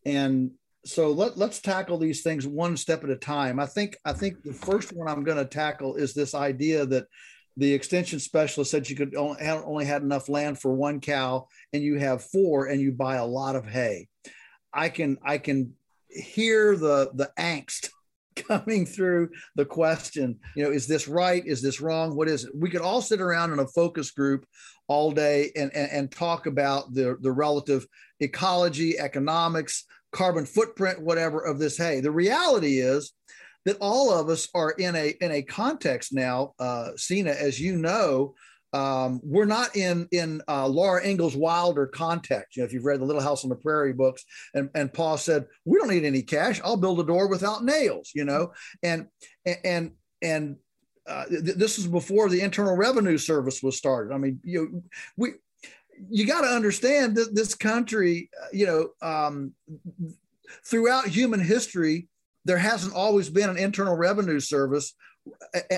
And 0.05 0.51
so 0.85 1.13
let, 1.13 1.39
let's 1.39 1.61
tackle 1.61 1.99
these 1.99 2.23
things 2.23 2.45
one 2.45 2.77
step 2.77 3.05
at 3.05 3.11
a 3.11 3.17
time. 3.17 3.61
I 3.61 3.67
think 3.67 3.97
I 4.05 4.15
think 4.15 4.43
the 4.43 4.53
first 4.53 4.93
one 4.93 5.07
I'm 5.07 5.23
going 5.23 5.39
to 5.39 5.45
tackle 5.45 5.95
is 5.95 6.13
this 6.13 6.35
idea 6.35 6.85
that 6.87 7.07
the 7.57 7.73
extension 7.73 8.19
specialist 8.19 8.73
said 8.73 8.91
you 8.91 8.97
could 8.97 9.15
only, 9.15 9.41
only 9.47 9.85
had 9.85 10.03
enough 10.03 10.29
land 10.29 10.59
for 10.61 10.75
one 10.75 11.01
cow 11.01 11.47
and 11.73 11.85
you 11.85 12.01
have 12.01 12.25
four 12.25 12.67
and 12.67 12.81
you 12.81 12.91
buy 12.91 13.17
a 13.17 13.25
lot 13.25 13.55
of 13.55 13.65
hay. 13.65 14.09
I 14.73 14.89
can 14.89 15.19
I 15.25 15.39
can 15.39 15.75
hear 16.11 16.77
the 16.77 17.13
the 17.15 17.31
angst 17.39 17.91
coming 18.47 18.87
through 18.87 19.31
the 19.57 19.65
question 19.65 20.39
you 20.55 20.65
know 20.65 20.71
is 20.71 20.87
this 20.87 21.09
right? 21.09 21.43
Is 21.47 21.63
this 21.63 21.81
wrong? 21.81 22.17
What 22.17 22.29
is 22.29 22.45
it? 22.45 22.53
We 22.55 22.71
could 22.71 22.81
all 22.81 23.03
sit 23.03 23.21
around 23.21 23.53
in 23.53 23.59
a 23.59 23.67
focus 23.67 24.11
group 24.11 24.47
all 24.87 25.13
day 25.13 25.51
and, 25.57 25.71
and, 25.75 25.91
and 25.91 26.11
talk 26.11 26.47
about 26.47 26.95
the, 26.95 27.17
the 27.21 27.33
relative 27.33 27.87
ecology 28.21 28.99
economics 28.99 29.85
carbon 30.13 30.47
footprint 30.47 31.01
whatever 31.03 31.41
of 31.41 31.59
this. 31.59 31.77
Hay 31.77 32.01
the 32.01 32.11
reality 32.11 32.79
is 32.79 33.13
that 33.65 33.77
all 33.81 34.13
of 34.13 34.29
us 34.29 34.49
are 34.55 34.71
in 34.73 34.97
a 34.97 35.15
in 35.21 35.31
a 35.33 35.43
context 35.43 36.13
now 36.13 36.55
uh 36.59 36.91
Sina 36.97 37.31
as 37.31 37.61
you 37.61 37.77
know 37.77 38.35
um, 38.79 39.21
we're 39.25 39.45
not 39.45 39.75
in 39.75 40.07
in 40.13 40.41
uh, 40.47 40.67
Laura 40.69 41.05
Ingalls 41.05 41.37
Wilder 41.37 41.87
context. 41.87 42.57
You 42.57 42.63
know, 42.63 42.67
if 42.67 42.73
you've 42.73 42.85
read 42.85 43.01
the 43.01 43.05
Little 43.05 43.23
House 43.23 43.43
on 43.43 43.51
the 43.51 43.57
Prairie 43.57 43.93
books, 43.93 44.25
and 44.55 44.71
and 44.75 44.93
Paul 44.93 45.19
said, 45.19 45.47
"We 45.65 45.79
don't 45.79 45.91
need 45.91 46.05
any 46.05 46.23
cash. 46.23 46.61
I'll 46.63 46.77
build 46.77 47.01
a 47.01 47.05
door 47.05 47.29
without 47.29 47.65
nails." 47.65 48.13
You 48.15 48.25
know, 48.25 48.53
and 48.85 49.09
and 49.65 49.93
and 50.23 50.57
uh, 51.09 51.25
th- 51.27 51.57
this 51.57 51.77
was 51.77 51.89
before 51.89 52.29
the 52.29 52.41
Internal 52.41 52.77
Revenue 52.77 53.19
Service 53.19 53.63
was 53.65 53.77
started. 53.77 54.15
I 54.15 54.19
mean, 54.19 54.39
you 54.45 54.69
know, 54.71 54.83
we 55.17 55.33
you 56.09 56.25
got 56.25 56.43
to 56.43 56.49
understand 56.49 57.17
that 57.17 57.35
this 57.35 57.57
country, 57.57 58.31
uh, 58.41 58.47
you 58.53 58.67
know, 58.67 58.91
um, 59.03 59.55
throughout 60.65 61.09
human 61.09 61.41
history, 61.41 62.07
there 62.45 62.59
hasn't 62.59 62.95
always 62.95 63.29
been 63.29 63.51
an 63.51 63.59
Internal 63.59 63.97
Revenue 63.97 64.39
Service 64.39 64.95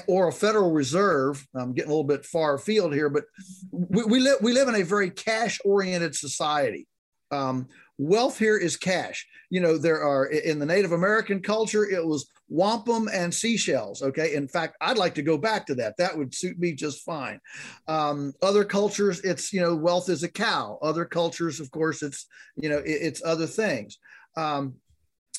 or 0.06 0.28
a 0.28 0.32
Federal 0.32 0.72
Reserve. 0.72 1.46
I'm 1.54 1.72
getting 1.72 1.90
a 1.90 1.94
little 1.94 2.04
bit 2.04 2.24
far 2.24 2.54
afield 2.54 2.94
here, 2.94 3.08
but 3.08 3.24
we, 3.70 4.04
we 4.04 4.20
live 4.20 4.38
we 4.40 4.52
live 4.52 4.68
in 4.68 4.76
a 4.76 4.82
very 4.82 5.10
cash 5.10 5.60
oriented 5.64 6.14
society. 6.14 6.86
Um, 7.30 7.68
wealth 7.98 8.38
here 8.38 8.56
is 8.56 8.76
cash. 8.76 9.26
You 9.50 9.60
know, 9.60 9.78
there 9.78 10.02
are 10.02 10.26
in 10.26 10.58
the 10.58 10.66
Native 10.66 10.92
American 10.92 11.42
culture, 11.42 11.88
it 11.88 12.04
was 12.04 12.28
wampum 12.48 13.08
and 13.12 13.32
seashells. 13.32 14.02
Okay. 14.02 14.34
In 14.34 14.48
fact, 14.48 14.76
I'd 14.80 14.98
like 14.98 15.14
to 15.14 15.22
go 15.22 15.38
back 15.38 15.66
to 15.66 15.74
that. 15.76 15.96
That 15.98 16.18
would 16.18 16.34
suit 16.34 16.58
me 16.58 16.72
just 16.72 17.04
fine. 17.04 17.40
Um, 17.86 18.32
other 18.42 18.64
cultures, 18.64 19.20
it's, 19.20 19.52
you 19.52 19.60
know, 19.60 19.76
wealth 19.76 20.08
is 20.08 20.24
a 20.24 20.28
cow. 20.28 20.78
Other 20.82 21.04
cultures, 21.04 21.60
of 21.60 21.70
course, 21.70 22.02
it's, 22.02 22.26
you 22.56 22.68
know, 22.68 22.78
it, 22.78 22.90
it's 22.90 23.22
other 23.24 23.46
things. 23.46 23.98
Um, 24.36 24.74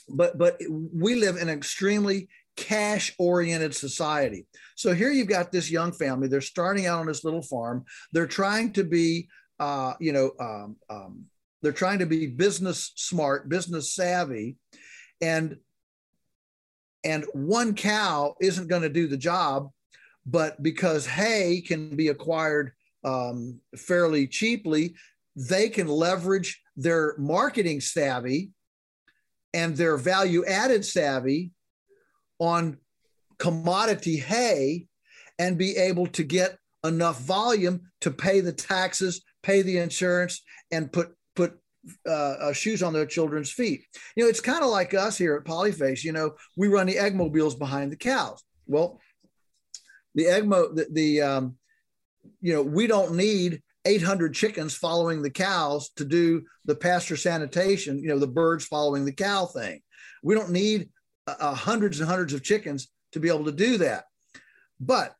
but, 0.07 0.37
but 0.37 0.59
we 0.69 1.15
live 1.15 1.35
in 1.35 1.49
an 1.49 1.57
extremely 1.57 2.29
cash 2.55 3.13
oriented 3.17 3.75
society. 3.75 4.45
So 4.75 4.93
here 4.93 5.11
you've 5.11 5.27
got 5.27 5.51
this 5.51 5.71
young 5.71 5.91
family. 5.91 6.27
They're 6.27 6.41
starting 6.41 6.85
out 6.85 6.99
on 6.99 7.07
this 7.07 7.23
little 7.23 7.41
farm. 7.41 7.85
They're 8.11 8.27
trying 8.27 8.73
to 8.73 8.83
be, 8.83 9.29
uh, 9.59 9.93
you 9.99 10.11
know, 10.13 10.31
um, 10.39 10.75
um, 10.89 11.25
they're 11.61 11.71
trying 11.71 11.99
to 11.99 12.05
be 12.05 12.27
business 12.27 12.91
smart, 12.95 13.49
business 13.49 13.93
savvy, 13.93 14.57
and 15.21 15.57
and 17.03 17.25
one 17.33 17.73
cow 17.73 18.35
isn't 18.39 18.67
going 18.67 18.83
to 18.83 18.89
do 18.89 19.07
the 19.07 19.17
job, 19.17 19.71
but 20.25 20.61
because 20.61 21.05
hay 21.05 21.61
can 21.61 21.95
be 21.95 22.09
acquired 22.09 22.73
um, 23.03 23.59
fairly 23.75 24.27
cheaply, 24.27 24.95
they 25.35 25.69
can 25.69 25.87
leverage 25.87 26.61
their 26.75 27.15
marketing 27.17 27.81
savvy 27.81 28.51
and 29.53 29.75
their 29.75 29.97
value 29.97 30.45
added 30.45 30.85
savvy 30.85 31.51
on 32.41 32.77
commodity 33.37 34.17
hay 34.17 34.87
and 35.37 35.57
be 35.57 35.77
able 35.77 36.07
to 36.07 36.23
get 36.23 36.57
enough 36.83 37.21
volume 37.21 37.81
to 38.01 38.09
pay 38.09 38.41
the 38.41 38.51
taxes, 38.51 39.21
pay 39.43 39.61
the 39.61 39.77
insurance, 39.77 40.41
and 40.71 40.91
put 40.91 41.13
put 41.35 41.59
uh, 42.07 42.11
uh, 42.11 42.53
shoes 42.53 42.81
on 42.81 42.93
their 42.93 43.05
children's 43.05 43.51
feet. 43.51 43.83
You 44.15 44.23
know, 44.23 44.29
it's 44.29 44.41
kind 44.41 44.63
of 44.63 44.71
like 44.71 44.93
us 44.95 45.17
here 45.17 45.35
at 45.35 45.45
Polyface. 45.45 46.03
You 46.03 46.13
know, 46.13 46.33
we 46.57 46.67
run 46.67 46.87
the 46.87 46.97
egg 46.97 47.15
mobiles 47.15 47.55
behind 47.55 47.91
the 47.91 47.95
cows. 47.95 48.43
Well, 48.65 48.99
the 50.15 50.27
egg 50.27 50.47
mo 50.47 50.73
the, 50.73 50.87
the 50.91 51.21
um, 51.21 51.55
you 52.41 52.53
know 52.53 52.63
we 52.63 52.87
don't 52.87 53.15
need 53.15 53.61
800 53.85 54.33
chickens 54.33 54.75
following 54.75 55.21
the 55.21 55.29
cows 55.29 55.89
to 55.97 56.05
do 56.05 56.43
the 56.65 56.75
pasture 56.75 57.17
sanitation. 57.17 57.99
You 57.99 58.09
know, 58.09 58.19
the 58.19 58.27
birds 58.27 58.65
following 58.65 59.05
the 59.05 59.13
cow 59.13 59.45
thing. 59.45 59.81
We 60.23 60.33
don't 60.33 60.51
need 60.51 60.89
uh, 61.27 61.53
hundreds 61.53 61.99
and 61.99 62.09
hundreds 62.09 62.33
of 62.33 62.43
chickens 62.43 62.87
to 63.11 63.19
be 63.19 63.29
able 63.29 63.45
to 63.45 63.51
do 63.51 63.77
that. 63.77 64.05
But 64.79 65.15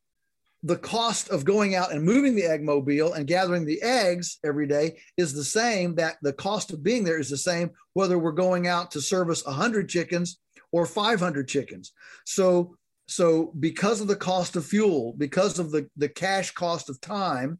the 0.63 0.77
cost 0.77 1.29
of 1.29 1.43
going 1.43 1.75
out 1.75 1.91
and 1.91 2.03
moving 2.03 2.35
the 2.35 2.43
egg 2.43 2.63
mobile 2.63 3.13
and 3.13 3.27
gathering 3.27 3.65
the 3.65 3.81
eggs 3.81 4.37
every 4.45 4.67
day 4.67 4.99
is 5.17 5.33
the 5.33 5.43
same 5.43 5.95
that 5.95 6.17
the 6.21 6.33
cost 6.33 6.71
of 6.71 6.83
being 6.83 7.03
there 7.03 7.19
is 7.19 7.29
the 7.29 7.37
same 7.37 7.71
whether 7.93 8.19
we're 8.19 8.31
going 8.31 8.67
out 8.67 8.91
to 8.91 9.01
service 9.01 9.43
100 9.45 9.89
chickens 9.89 10.39
or 10.71 10.85
500 10.85 11.47
chickens 11.47 11.93
so 12.25 12.75
so 13.07 13.51
because 13.59 14.01
of 14.01 14.07
the 14.07 14.15
cost 14.15 14.55
of 14.55 14.65
fuel 14.65 15.15
because 15.17 15.57
of 15.57 15.71
the 15.71 15.89
the 15.97 16.09
cash 16.09 16.51
cost 16.51 16.89
of 16.89 17.01
time 17.01 17.59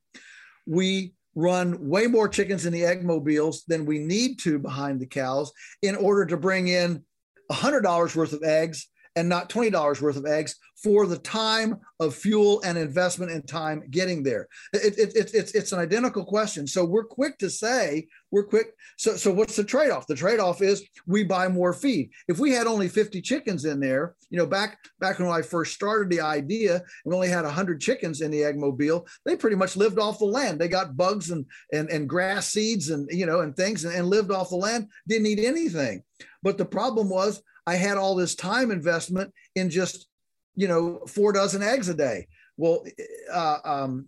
we 0.68 1.14
run 1.34 1.90
way 1.90 2.08
more 2.08 2.28
chickens 2.28 2.66
in 2.66 2.74
the 2.74 2.86
egg 2.86 3.04
mobiles 3.04 3.64
than 3.68 3.86
we 3.86 3.98
need 3.98 4.38
to 4.38 4.60
behind 4.60 5.00
the 5.00 5.08
cows 5.08 5.52
in 5.82 5.96
order 5.96 6.26
to 6.26 6.38
bring 6.38 6.68
in 6.68 7.04
$100 7.52 8.16
worth 8.16 8.34
of 8.34 8.44
eggs 8.44 8.88
and 9.16 9.28
not 9.28 9.50
$20 9.50 10.02
worth 10.02 10.16
of 10.16 10.26
eggs 10.26 10.56
for 10.82 11.06
the 11.06 11.18
time 11.18 11.80
of 12.00 12.16
fuel 12.16 12.62
and 12.66 12.78
investment 12.78 13.32
and 13.32 13.48
time 13.48 13.84
getting 13.92 14.24
there. 14.24 14.48
It, 14.74 14.98
it, 14.98 15.16
it, 15.16 15.32
it's, 15.34 15.52
it's 15.52 15.72
an 15.74 15.80
identical 15.80 16.26
question. 16.26 16.66
So 16.66 16.84
we're 16.84 17.04
quick 17.04 17.38
to 17.40 17.50
say, 17.50 18.08
we're 18.32 18.46
quick. 18.46 18.74
So, 18.98 19.16
so 19.16 19.32
what's 19.32 19.56
the 19.56 19.64
trade 19.64 19.92
off? 19.92 20.08
The 20.08 20.16
trade 20.16 20.40
off 20.40 20.62
is 20.62 20.84
we 21.06 21.24
buy 21.24 21.50
more 21.50 21.74
feed. 21.74 22.10
If 22.28 22.40
we 22.40 22.52
had 22.52 22.66
only 22.66 22.88
50 22.88 23.22
chickens 23.22 23.66
in 23.66 23.80
there, 23.80 24.16
you 24.32 24.40
know, 24.40 24.48
back, 24.48 24.78
back 25.00 25.20
when 25.20 25.28
I 25.28 25.44
first 25.44 25.76
started 25.76 26.10
the 26.10 26.22
idea, 26.22 26.82
we 27.06 27.14
only 27.14 27.30
had 27.30 27.46
100 27.46 27.80
chickens 27.80 28.22
in 28.22 28.32
the 28.32 28.44
egg 28.44 28.58
mobile. 28.58 29.06
they 29.26 29.36
pretty 29.36 29.58
much 29.58 29.76
lived 29.76 30.00
off 30.00 30.20
the 30.20 30.26
land. 30.26 30.60
They 30.60 30.68
got 30.68 30.98
bugs 30.98 31.30
and, 31.30 31.46
and, 31.72 31.90
and 31.90 32.10
grass 32.10 32.48
seeds 32.48 32.90
and, 32.90 33.08
you 33.12 33.28
know, 33.28 33.42
and 33.42 33.56
things 33.56 33.86
and, 33.86 33.94
and 33.94 34.08
lived 34.08 34.32
off 34.32 34.50
the 34.50 34.56
land, 34.56 34.88
didn't 35.08 35.28
eat 35.28 35.40
anything. 35.40 36.02
But 36.42 36.58
the 36.58 36.66
problem 36.66 37.10
was 37.10 37.44
I 37.68 37.76
had 37.76 37.98
all 37.98 38.16
this 38.16 38.36
time 38.36 38.72
investment 38.72 39.34
in 39.56 39.70
just, 39.70 40.08
you 40.56 40.68
know, 40.68 41.06
four 41.08 41.32
dozen 41.32 41.62
eggs 41.62 41.90
a 41.90 41.94
day. 41.94 42.28
Well, 42.58 42.84
uh, 43.32 43.58
um, 43.64 44.08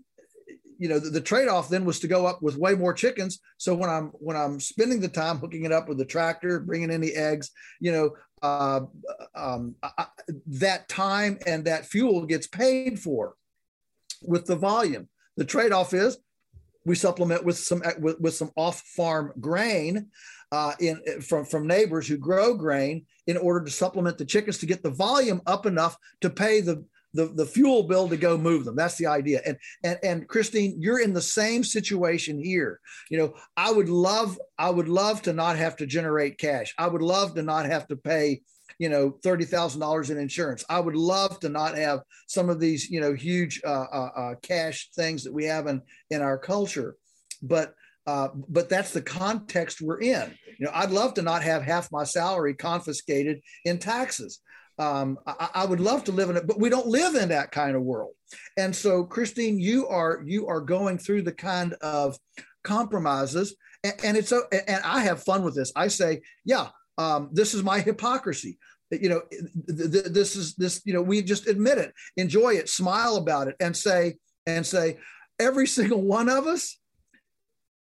you 0.78 0.90
know, 0.90 1.00
the, 1.00 1.12
the 1.12 1.22
trade-off 1.22 1.70
then 1.70 1.86
was 1.86 2.00
to 2.00 2.08
go 2.08 2.26
up 2.26 2.42
with 2.42 2.58
way 2.58 2.76
more 2.76 2.94
chickens. 2.94 3.40
So 3.58 3.74
when 3.74 3.90
I'm 3.90 4.08
when 4.14 4.36
I'm 4.36 4.60
spending 4.60 5.00
the 5.00 5.08
time 5.08 5.38
hooking 5.38 5.66
it 5.66 5.72
up 5.72 5.88
with 5.88 5.98
the 5.98 6.06
tractor, 6.06 6.60
bringing 6.60 6.92
in 6.92 7.00
the 7.00 7.16
eggs, 7.16 7.52
you 7.80 7.92
know, 7.92 8.16
uh, 8.42 8.82
um, 9.36 9.76
I, 9.82 10.08
that 10.48 10.90
time 10.90 11.40
and 11.46 11.66
that 11.66 11.86
fuel 11.86 12.26
gets 12.26 12.48
paid 12.48 13.00
for 13.00 13.36
with 14.22 14.46
the 14.46 14.56
volume. 14.56 15.08
The 15.38 15.46
trade-off 15.46 15.94
is 15.94 16.18
we 16.86 16.96
supplement 16.96 17.44
with 17.44 17.58
some 17.58 17.82
with, 18.00 18.20
with 18.20 18.34
some 18.34 18.52
off-farm 18.56 19.34
grain 19.40 20.08
uh, 20.52 20.74
in 20.80 21.02
from 21.22 21.46
from 21.46 21.68
neighbors 21.68 22.08
who 22.08 22.18
grow 22.18 22.54
grain 22.54 23.06
in 23.28 23.38
order 23.38 23.64
to 23.66 23.72
supplement 23.72 24.18
the 24.18 24.26
chickens 24.26 24.58
to 24.60 24.66
get 24.66 24.84
the 24.84 24.90
volume 24.90 25.42
up 25.48 25.66
enough 25.66 25.98
to 26.22 26.30
pay 26.30 26.62
the 26.62 26.86
the, 27.14 27.28
the 27.28 27.46
fuel 27.46 27.84
bill 27.84 28.10
to 28.10 28.18
go 28.18 28.38
move 28.38 28.66
them. 28.66 28.76
That's 28.76 28.98
the 28.98 29.08
idea. 29.08 29.42
And, 29.46 29.58
and 29.84 30.00
and 30.04 30.28
Christine, 30.28 30.76
you're 30.80 31.02
in 31.02 31.14
the 31.14 31.22
same 31.22 31.64
situation 31.64 32.44
here. 32.44 32.80
You 33.10 33.20
know, 33.20 33.34
I 33.56 33.72
would 33.72 33.90
love 33.90 34.40
I 34.58 34.70
would 34.70 34.90
love 34.90 35.22
to 35.24 35.34
not 35.34 35.58
have 35.58 35.76
to 35.78 35.86
generate 35.86 36.38
cash. 36.38 36.74
I 36.78 36.88
would 36.88 37.02
love 37.02 37.36
to 37.36 37.44
not 37.44 37.66
have 37.66 37.88
to 37.88 37.96
pay 37.96 38.42
you 38.80 38.90
know 38.90 39.18
thirty 39.24 39.46
thousand 39.46 39.82
dollars 39.82 40.10
in 40.10 40.18
insurance. 40.18 40.64
I 40.70 40.80
would 40.80 40.96
love 40.96 41.40
to 41.42 41.50
not 41.50 41.78
have 41.78 42.02
some 42.28 42.50
of 42.50 42.60
these 42.60 42.90
you 42.90 43.02
know 43.02 43.14
huge 43.14 43.62
uh, 43.66 43.86
uh, 43.92 44.10
uh, 44.16 44.36
cash 44.42 44.90
things 44.96 45.24
that 45.24 45.34
we 45.34 45.46
have 45.46 45.68
in 45.68 45.82
in 46.10 46.22
our 46.22 46.38
culture, 46.38 46.96
but 47.42 47.76
uh, 48.06 48.30
but 48.50 48.70
that's 48.70 48.92
the 48.92 49.02
context 49.02 49.82
we're 49.82 50.02
in. 50.02 50.34
You 50.60 50.66
know, 50.66 50.72
I'd 50.74 50.92
love 50.92 51.14
to 51.16 51.22
not 51.22 51.44
have 51.44 51.64
half 51.64 51.92
my 51.92 52.04
salary 52.04 52.54
confiscated 52.54 53.42
in 53.66 53.80
taxes. 53.80 54.40
Um, 54.78 55.18
I, 55.26 55.50
I, 55.54 55.66
would 55.66 55.80
love 55.80 56.04
to 56.06 56.12
live 56.12 56.32
in 56.32 56.38
it, 56.38 56.48
but 56.48 56.60
we 56.60 56.70
don't 56.70 56.88
live 56.88 57.16
in 57.16 57.30
that 57.30 57.52
kind 57.52 57.76
of 57.76 57.84
world. 57.84 58.14
And 58.58 58.76
so, 58.76 59.04
Christine, 59.04 59.60
you 59.60 59.88
are 59.88 60.24
you 60.26 60.48
are 60.48 60.62
going 60.62 60.98
through 60.98 61.22
the 61.22 61.32
kind 61.32 61.74
of 61.82 62.18
compromises, 62.64 63.56
and, 63.84 63.94
and 64.04 64.18
it's 64.18 64.30
so. 64.30 64.44
And 64.52 64.84
I 64.84 65.02
have 65.02 65.24
fun 65.24 65.44
with 65.44 65.56
this. 65.56 65.72
I 65.76 65.88
say, 65.88 66.22
yeah, 66.44 66.70
um, 66.98 67.30
this 67.32 67.54
is 67.54 67.64
my 67.64 67.80
hypocrisy 67.80 68.58
you 68.92 69.10
know 69.10 69.22
this 69.66 70.36
is 70.36 70.54
this 70.56 70.82
you 70.86 70.94
know 70.94 71.02
we 71.02 71.22
just 71.22 71.48
admit 71.48 71.80
it 71.80 71.92
enjoy 72.18 72.54
it 72.54 72.70
smile 72.70 73.16
about 73.16 73.48
it 73.48 73.56
and 73.60 73.76
say 73.76 74.14
and 74.46 74.64
say 74.64 74.98
every 75.40 75.66
single 75.66 76.02
one 76.02 76.30
of 76.30 76.46
us 76.46 76.78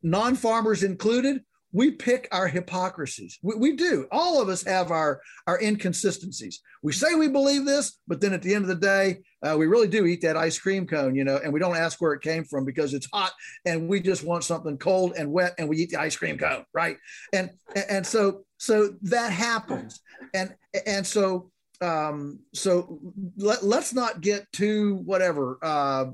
non 0.05 0.35
farmers 0.35 0.83
included, 0.83 1.43
we 1.73 1.91
pick 1.91 2.29
our 2.31 2.47
hypocrisies. 2.47 3.37
We, 3.41 3.55
we, 3.55 3.75
do. 3.75 4.07
All 4.09 4.41
of 4.41 4.47
us 4.47 4.63
have 4.63 4.91
our, 4.91 5.19
our 5.45 5.59
inconsistencies. 5.59 6.61
We 6.81 6.93
say 6.93 7.15
we 7.15 7.27
believe 7.27 7.65
this, 7.65 7.99
but 8.07 8.21
then 8.21 8.31
at 8.31 8.41
the 8.41 8.55
end 8.55 8.63
of 8.63 8.69
the 8.69 8.75
day, 8.75 9.23
uh, 9.43 9.57
we 9.57 9.65
really 9.65 9.89
do 9.89 10.05
eat 10.05 10.21
that 10.21 10.37
ice 10.37 10.57
cream 10.57 10.87
cone, 10.87 11.15
you 11.15 11.25
know, 11.25 11.37
and 11.43 11.51
we 11.51 11.59
don't 11.59 11.75
ask 11.75 11.99
where 11.99 12.13
it 12.13 12.21
came 12.21 12.45
from 12.45 12.63
because 12.63 12.93
it's 12.93 13.09
hot 13.11 13.33
and 13.65 13.89
we 13.89 13.99
just 13.99 14.23
want 14.23 14.45
something 14.45 14.77
cold 14.77 15.15
and 15.17 15.29
wet 15.29 15.53
and 15.57 15.67
we 15.67 15.77
eat 15.77 15.89
the 15.89 15.99
ice 15.99 16.15
cream 16.15 16.37
cone, 16.37 16.63
right? 16.73 16.97
And 17.33 17.49
and 17.89 18.07
so 18.07 18.45
so 18.65 18.95
that 19.03 19.31
happens. 19.31 19.99
And 20.33 20.55
and 20.85 21.05
so 21.05 21.51
um 21.81 22.39
so 22.53 22.99
let, 23.37 23.63
let's 23.63 23.93
not 23.93 24.21
get 24.21 24.41
too 24.51 24.95
whatever 25.05 25.57
uh 25.61 26.05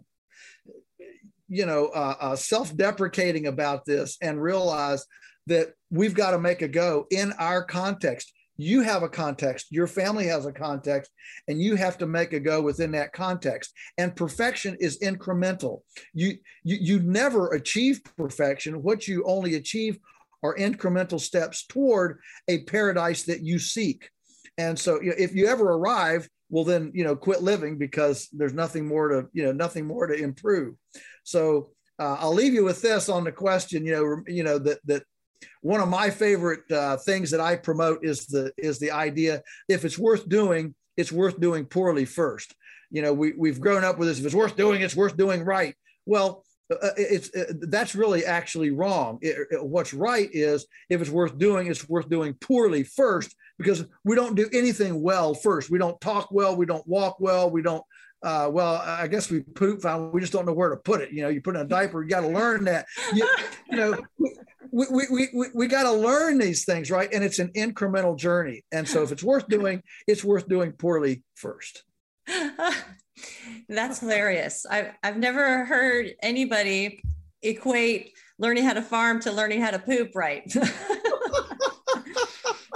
you 1.51 1.65
know, 1.65 1.88
uh, 1.88 2.15
uh, 2.22 2.36
self-deprecating 2.36 3.46
about 3.46 3.84
this 3.84 4.17
and 4.22 4.41
realize 4.41 5.05
that 5.48 5.74
we've 5.90 6.14
got 6.14 6.31
to 6.31 6.40
make 6.40 6.61
a 6.61 6.68
go 6.68 7.05
in 7.11 7.33
our 7.40 7.61
context. 7.61 8.31
You 8.55 8.83
have 8.83 9.03
a 9.03 9.09
context, 9.09 9.68
your 9.70 9.87
family 9.87 10.27
has 10.27 10.46
a 10.46 10.53
context, 10.53 11.11
and 11.50 11.61
you 11.61 11.75
have 11.75 11.98
to 11.98 12.07
make 12.07 12.31
a 12.31 12.40
go 12.40 12.61
within 12.61 12.92
that 12.92 13.11
context. 13.11 13.74
And 13.98 14.16
perfection 14.16 14.77
is 14.79 15.00
incremental. 15.00 15.81
You 16.14 16.37
you, 16.64 16.77
you 16.79 17.00
never 17.00 17.50
achieve 17.50 18.01
perfection. 18.18 18.81
What 18.81 19.07
you 19.07 19.25
only 19.25 19.55
achieve 19.55 20.00
are 20.44 20.56
incremental 20.56 21.20
steps 21.20 21.66
toward 21.66 22.20
a 22.48 22.64
paradise 22.64 23.24
that 23.24 23.42
you 23.42 23.60
seek. 23.60 24.10
And 24.58 24.77
so, 24.77 25.01
you 25.01 25.10
know, 25.10 25.16
if 25.18 25.36
you 25.36 25.48
ever 25.48 25.66
arrive, 25.66 26.27
well, 26.50 26.64
then 26.64 26.92
you 26.94 27.04
know, 27.04 27.16
quit 27.16 27.42
living 27.42 27.77
because 27.77 28.27
there's 28.34 28.54
nothing 28.54 28.86
more 28.86 29.08
to 29.10 29.27
you 29.34 29.44
know, 29.44 29.51
nothing 29.51 29.88
more 29.88 30.08
to 30.08 30.14
improve. 30.14 30.75
So 31.24 31.72
uh, 31.98 32.18
I'll 32.20 32.34
leave 32.34 32.54
you 32.54 32.64
with 32.64 32.82
this 32.82 33.10
on 33.10 33.24
the 33.24 33.32
question. 33.32 33.86
You 33.86 33.92
know, 33.94 34.24
you 34.27 34.44
know 34.44 34.60
that 34.60 34.80
that 34.86 35.04
one 35.62 35.80
of 35.80 35.88
my 35.88 36.10
favorite 36.10 36.70
uh, 36.72 36.98
things 36.98 37.32
that 37.32 37.40
I 37.40 37.56
promote 37.56 38.04
is 38.04 38.25
the 38.25 38.51
is 38.58 38.80
the 38.80 38.92
idea 38.92 39.42
if 39.70 39.86
it's 39.86 39.98
worth 39.98 40.27
doing, 40.27 40.75
it's 40.98 41.12
worth 41.12 41.40
doing 41.40 41.66
poorly 41.66 42.06
first. 42.06 42.54
You 42.90 43.01
know, 43.01 43.14
we 43.14 43.34
we've 43.38 43.62
grown 43.62 43.84
up 43.84 43.98
with 43.98 44.10
this. 44.10 44.20
If 44.20 44.25
it's 44.25 44.36
worth 44.36 44.58
doing, 44.58 44.82
it's 44.82 44.96
worth 44.96 45.16
doing 45.16 45.44
right. 45.44 45.75
Well, 46.06 46.44
uh, 46.72 46.90
it's 46.98 47.34
uh, 47.36 47.53
that's 47.62 47.96
really 47.96 48.25
actually 48.25 48.72
wrong. 48.72 49.20
It, 49.22 49.48
it, 49.51 49.66
what's 49.66 49.94
right 49.94 50.29
is 50.31 50.66
if 50.90 51.01
it's 51.01 51.10
worth 51.10 51.38
doing, 51.38 51.68
it's 51.68 51.88
worth 51.90 52.10
doing 52.10 52.34
poorly 52.36 52.84
first 52.84 53.36
because 53.57 53.86
we 54.03 54.16
don't 54.16 54.36
do 54.36 54.50
anything 54.53 55.01
well 55.01 55.34
first. 55.34 55.70
We 55.70 55.77
don't 55.77 56.00
talk 56.01 56.29
well. 56.31 56.55
We 56.55 56.66
don't 56.66 56.88
walk 56.88 57.20
well. 57.20 57.50
We 57.50 57.62
don't 57.62 57.84
uh, 58.24 58.50
well, 58.51 58.75
I 58.86 59.07
guess 59.07 59.31
we 59.31 59.42
poop. 59.42 59.84
We 60.14 60.22
just 60.22 60.34
don't 60.34 60.46
know 60.46 60.53
where 60.53 60.70
to 60.70 60.77
put 60.77 61.01
it. 61.01 61.12
You 61.12 61.24
know, 61.24 61.29
you 61.29 61.42
put 61.42 61.55
in 61.55 61.62
a 61.62 61.66
diaper, 61.66 62.03
you 62.03 62.10
got 62.10 62.22
to 62.22 62.27
learn 62.27 62.66
that. 62.66 62.86
You, 63.14 63.27
you 63.70 63.77
know, 63.77 63.98
we, 64.72 64.86
we, 65.10 65.29
we, 65.34 65.48
we 65.55 65.68
got 65.68 65.84
to 65.84 65.92
learn 65.92 66.38
these 66.38 66.64
things, 66.64 66.92
right? 66.92 67.10
And 67.12 67.24
it's 67.24 67.40
an 67.40 67.50
incremental 67.50 68.18
journey. 68.18 68.64
And 68.72 68.88
so 68.88 69.01
if 69.01 69.12
it's 69.12 69.24
worth 69.24 69.48
doing, 69.48 69.81
it's 70.07 70.24
worth 70.24 70.48
doing 70.48 70.72
poorly 70.74 71.24
first. 71.36 71.84
That's 73.70 74.00
hilarious. 74.00 74.66
I've, 74.70 74.92
I've 75.03 75.18
never 75.18 75.66
heard 75.66 76.14
anybody 76.22 77.01
equate 77.42 78.14
learning 78.38 78.64
how 78.64 78.74
to 78.74 78.81
farm 78.81 79.20
to 79.22 79.31
learning 79.31 79.62
how 79.62 79.72
to 79.72 79.79
poop 79.79 80.12
right. 80.16 80.51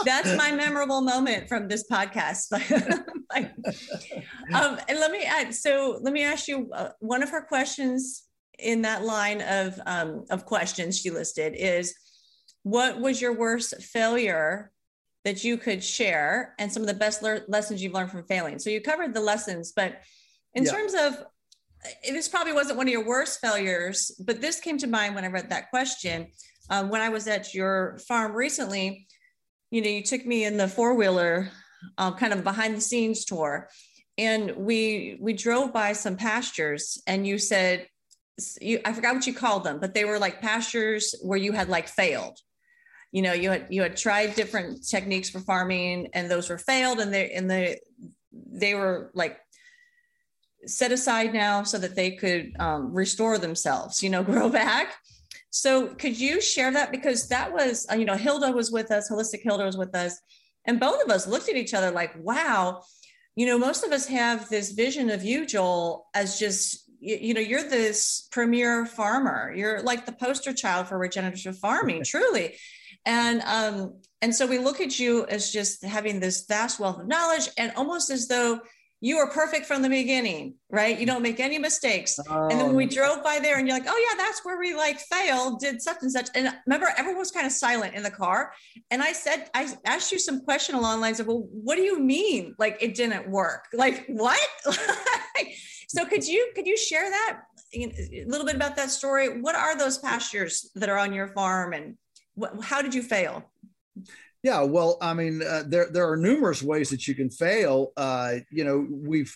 That's 0.05 0.37
my 0.37 0.51
memorable 0.51 1.01
moment 1.01 1.49
from 1.49 1.67
this 1.67 1.85
podcast. 1.91 2.51
um, 3.35 4.79
and 4.87 4.99
let 4.99 5.11
me 5.11 5.23
add. 5.23 5.53
So 5.53 5.99
let 6.01 6.13
me 6.13 6.23
ask 6.23 6.47
you. 6.47 6.69
Uh, 6.71 6.89
one 6.99 7.23
of 7.23 7.31
her 7.31 7.41
questions 7.41 8.23
in 8.59 8.83
that 8.83 9.03
line 9.03 9.41
of 9.41 9.79
um, 9.87 10.25
of 10.29 10.45
questions 10.45 10.99
she 10.99 11.09
listed 11.09 11.55
is, 11.57 11.95
what 12.61 13.01
was 13.01 13.19
your 13.19 13.33
worst 13.33 13.81
failure 13.81 14.71
that 15.23 15.43
you 15.43 15.57
could 15.57 15.83
share, 15.83 16.53
and 16.59 16.71
some 16.71 16.83
of 16.83 16.87
the 16.87 16.93
best 16.93 17.23
le- 17.23 17.41
lessons 17.47 17.81
you've 17.81 17.93
learned 17.93 18.11
from 18.11 18.25
failing? 18.25 18.59
So 18.59 18.69
you 18.69 18.81
covered 18.81 19.15
the 19.15 19.21
lessons, 19.21 19.73
but 19.75 20.01
in 20.55 20.63
yeah. 20.63 20.71
terms 20.71 20.93
of 20.93 21.25
this 22.09 22.27
probably 22.27 22.53
wasn't 22.53 22.77
one 22.77 22.87
of 22.87 22.91
your 22.91 23.05
worst 23.05 23.39
failures, 23.39 24.11
but 24.19 24.41
this 24.41 24.59
came 24.59 24.77
to 24.79 24.87
mind 24.87 25.15
when 25.15 25.23
I 25.23 25.27
read 25.27 25.49
that 25.49 25.69
question. 25.69 26.27
Um, 26.69 26.89
when 26.89 27.01
I 27.01 27.09
was 27.09 27.27
at 27.27 27.53
your 27.53 27.99
farm 28.07 28.33
recently, 28.33 29.07
you 29.69 29.81
know, 29.81 29.89
you 29.89 30.01
took 30.01 30.25
me 30.25 30.45
in 30.45 30.57
the 30.57 30.67
four 30.67 30.95
wheeler, 30.95 31.49
uh, 31.97 32.11
kind 32.13 32.33
of 32.33 32.43
behind 32.43 32.75
the 32.75 32.81
scenes 32.81 33.25
tour, 33.25 33.69
and 34.17 34.55
we 34.55 35.17
we 35.19 35.33
drove 35.33 35.73
by 35.73 35.93
some 35.93 36.15
pastures, 36.15 37.01
and 37.05 37.27
you 37.27 37.37
said, 37.37 37.87
you, 38.61 38.79
I 38.85 38.93
forgot 38.93 39.15
what 39.15 39.27
you 39.27 39.33
called 39.33 39.63
them, 39.63 39.79
but 39.79 39.93
they 39.93 40.05
were 40.05 40.17
like 40.17 40.41
pastures 40.41 41.13
where 41.21 41.37
you 41.37 41.51
had 41.51 41.69
like 41.69 41.87
failed. 41.87 42.39
You 43.11 43.21
know, 43.21 43.33
you 43.33 43.51
had 43.51 43.67
you 43.69 43.81
had 43.83 43.95
tried 43.95 44.35
different 44.35 44.87
techniques 44.87 45.29
for 45.29 45.39
farming, 45.39 46.09
and 46.13 46.31
those 46.31 46.49
were 46.49 46.57
failed, 46.57 46.99
and 46.99 47.13
they 47.13 47.31
and 47.31 47.49
they 47.49 47.79
they 48.31 48.73
were 48.73 49.11
like 49.13 49.37
set 50.67 50.91
aside 50.91 51.33
now 51.33 51.63
so 51.63 51.77
that 51.77 51.95
they 51.95 52.11
could 52.11 52.53
um, 52.59 52.93
restore 52.93 53.37
themselves. 53.37 54.01
You 54.03 54.09
know, 54.09 54.23
grow 54.31 54.49
back 54.49 54.95
so 55.55 55.87
could 55.87 56.19
you 56.19 56.41
share 56.41 56.69
that? 56.73 56.91
Because 56.91 57.29
that 57.29 57.53
was, 57.53 57.87
uh, 57.89 57.95
you 57.95 58.03
know, 58.03 58.17
Hilda 58.17 58.51
was 58.51 58.71
with 58.73 58.91
us, 58.91 59.09
Holistic 59.09 59.41
Hilda 59.41 59.63
was 59.63 59.77
with 59.77 59.95
us. 59.95 60.19
And 60.65 60.81
both 60.81 61.01
of 61.01 61.09
us 61.09 61.27
looked 61.27 61.47
at 61.47 61.55
each 61.55 61.73
other 61.73 61.91
like, 61.91 62.13
wow, 62.19 62.83
you 63.37 63.45
know, 63.45 63.57
most 63.57 63.85
of 63.85 63.93
us 63.93 64.05
have 64.07 64.49
this 64.49 64.73
vision 64.73 65.09
of 65.09 65.23
you, 65.23 65.45
Joel, 65.45 66.07
as 66.13 66.37
just, 66.37 66.91
you, 66.99 67.15
you 67.21 67.33
know, 67.33 67.39
you're 67.39 67.63
this 67.63 68.27
premier 68.33 68.85
farmer. 68.85 69.53
You're 69.55 69.81
like 69.81 70.05
the 70.05 70.11
poster 70.11 70.51
child 70.51 70.89
for 70.89 70.97
regenerative 70.97 71.57
farming, 71.57 72.03
truly. 72.05 72.55
And 73.05 73.41
um, 73.43 74.01
And 74.21 74.35
so 74.35 74.45
we 74.45 74.57
look 74.57 74.81
at 74.81 74.99
you 74.99 75.25
as 75.27 75.51
just 75.51 75.85
having 75.85 76.19
this 76.19 76.45
vast 76.47 76.81
wealth 76.81 76.99
of 76.99 77.07
knowledge 77.07 77.47
and 77.57 77.71
almost 77.77 78.09
as 78.09 78.27
though 78.27 78.59
you 79.05 79.19
are 79.19 79.29
perfect 79.29 79.67
from 79.67 79.83
the 79.83 79.87
beginning, 79.87 80.55
right? 80.71 80.99
You 80.99 81.05
don't 81.05 81.21
make 81.21 81.39
any 81.39 81.59
mistakes. 81.59 82.17
Oh. 82.27 82.47
And 82.47 82.59
then 82.59 82.65
when 82.65 82.75
we 82.75 82.87
oh. 82.87 82.89
drove 82.89 83.23
by 83.23 83.37
there 83.37 83.59
and 83.59 83.67
you're 83.67 83.77
like, 83.77 83.87
oh 83.87 84.07
yeah, 84.09 84.17
that's 84.17 84.43
where 84.43 84.57
we 84.57 84.73
like 84.73 84.99
failed, 84.99 85.59
did 85.59 85.79
such 85.79 85.97
and 86.01 86.11
such. 86.11 86.29
And 86.33 86.51
remember, 86.65 86.87
everyone 86.97 87.19
was 87.19 87.29
kind 87.29 87.45
of 87.45 87.51
silent 87.51 87.93
in 87.93 88.01
the 88.01 88.09
car. 88.09 88.51
And 88.89 89.03
I 89.03 89.11
said, 89.11 89.47
I 89.53 89.71
asked 89.85 90.11
you 90.11 90.17
some 90.17 90.41
question 90.41 90.73
along 90.73 90.95
the 90.95 91.01
lines 91.01 91.19
of, 91.19 91.27
well, 91.27 91.47
what 91.51 91.75
do 91.75 91.83
you 91.83 91.99
mean? 91.99 92.55
Like 92.57 92.79
it 92.81 92.95
didn't 92.95 93.29
work? 93.29 93.65
Like 93.73 94.07
what? 94.07 94.39
so 95.87 96.03
could 96.05 96.25
you 96.25 96.51
could 96.55 96.65
you 96.65 96.75
share 96.75 97.07
that 97.07 97.41
a 97.75 98.25
little 98.25 98.47
bit 98.47 98.55
about 98.55 98.75
that 98.77 98.89
story? 98.89 99.39
What 99.39 99.53
are 99.53 99.77
those 99.77 99.99
pastures 99.99 100.71
that 100.73 100.89
are 100.89 100.97
on 100.97 101.13
your 101.13 101.27
farm 101.27 101.73
and 101.73 101.95
what, 102.33 102.63
how 102.63 102.81
did 102.81 102.95
you 102.95 103.03
fail? 103.03 103.51
Yeah, 104.45 104.61
well, 104.61 104.99
I 105.01 105.15
mean, 105.15 105.41
uh, 105.41 105.63
there 105.65 105.87
there 105.91 106.07
are 106.07 106.15
numerous 106.15 106.61
ways 106.61 106.91
that 106.91 107.07
you 107.07 107.15
can 107.15 107.31
fail. 107.31 107.91
Uh, 107.97 108.35
you 108.51 108.63
know, 108.63 108.85
we've, 108.91 109.35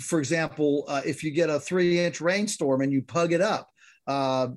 for 0.00 0.18
example, 0.18 0.86
uh, 0.88 1.02
if 1.04 1.22
you 1.22 1.30
get 1.30 1.50
a 1.50 1.60
three 1.60 2.00
inch 2.00 2.22
rainstorm 2.22 2.80
and 2.80 2.90
you 2.90 3.02
pug 3.02 3.34
it 3.34 3.42
up, 3.42 3.68
uh, 4.06 4.48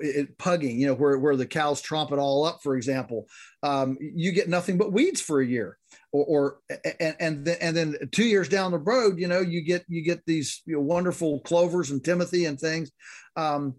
it, 0.00 0.38
pugging, 0.38 0.78
you 0.78 0.86
know, 0.86 0.94
where 0.94 1.18
where 1.18 1.36
the 1.36 1.44
cows 1.44 1.82
tromp 1.82 2.10
it 2.10 2.18
all 2.18 2.46
up, 2.46 2.60
for 2.62 2.74
example, 2.74 3.26
um, 3.62 3.98
you 4.00 4.32
get 4.32 4.48
nothing 4.48 4.78
but 4.78 4.94
weeds 4.94 5.20
for 5.20 5.42
a 5.42 5.46
year. 5.46 5.76
Or, 6.10 6.24
or 6.24 6.58
and 6.98 7.14
and 7.20 7.44
then, 7.44 7.58
and 7.60 7.76
then 7.76 7.96
two 8.12 8.24
years 8.24 8.48
down 8.48 8.72
the 8.72 8.78
road, 8.78 9.18
you 9.18 9.28
know, 9.28 9.40
you 9.40 9.60
get 9.60 9.84
you 9.88 10.00
get 10.00 10.24
these 10.24 10.62
you 10.64 10.76
know, 10.76 10.80
wonderful 10.80 11.40
clovers 11.40 11.90
and 11.90 12.02
timothy 12.02 12.46
and 12.46 12.58
things, 12.58 12.90
um, 13.36 13.74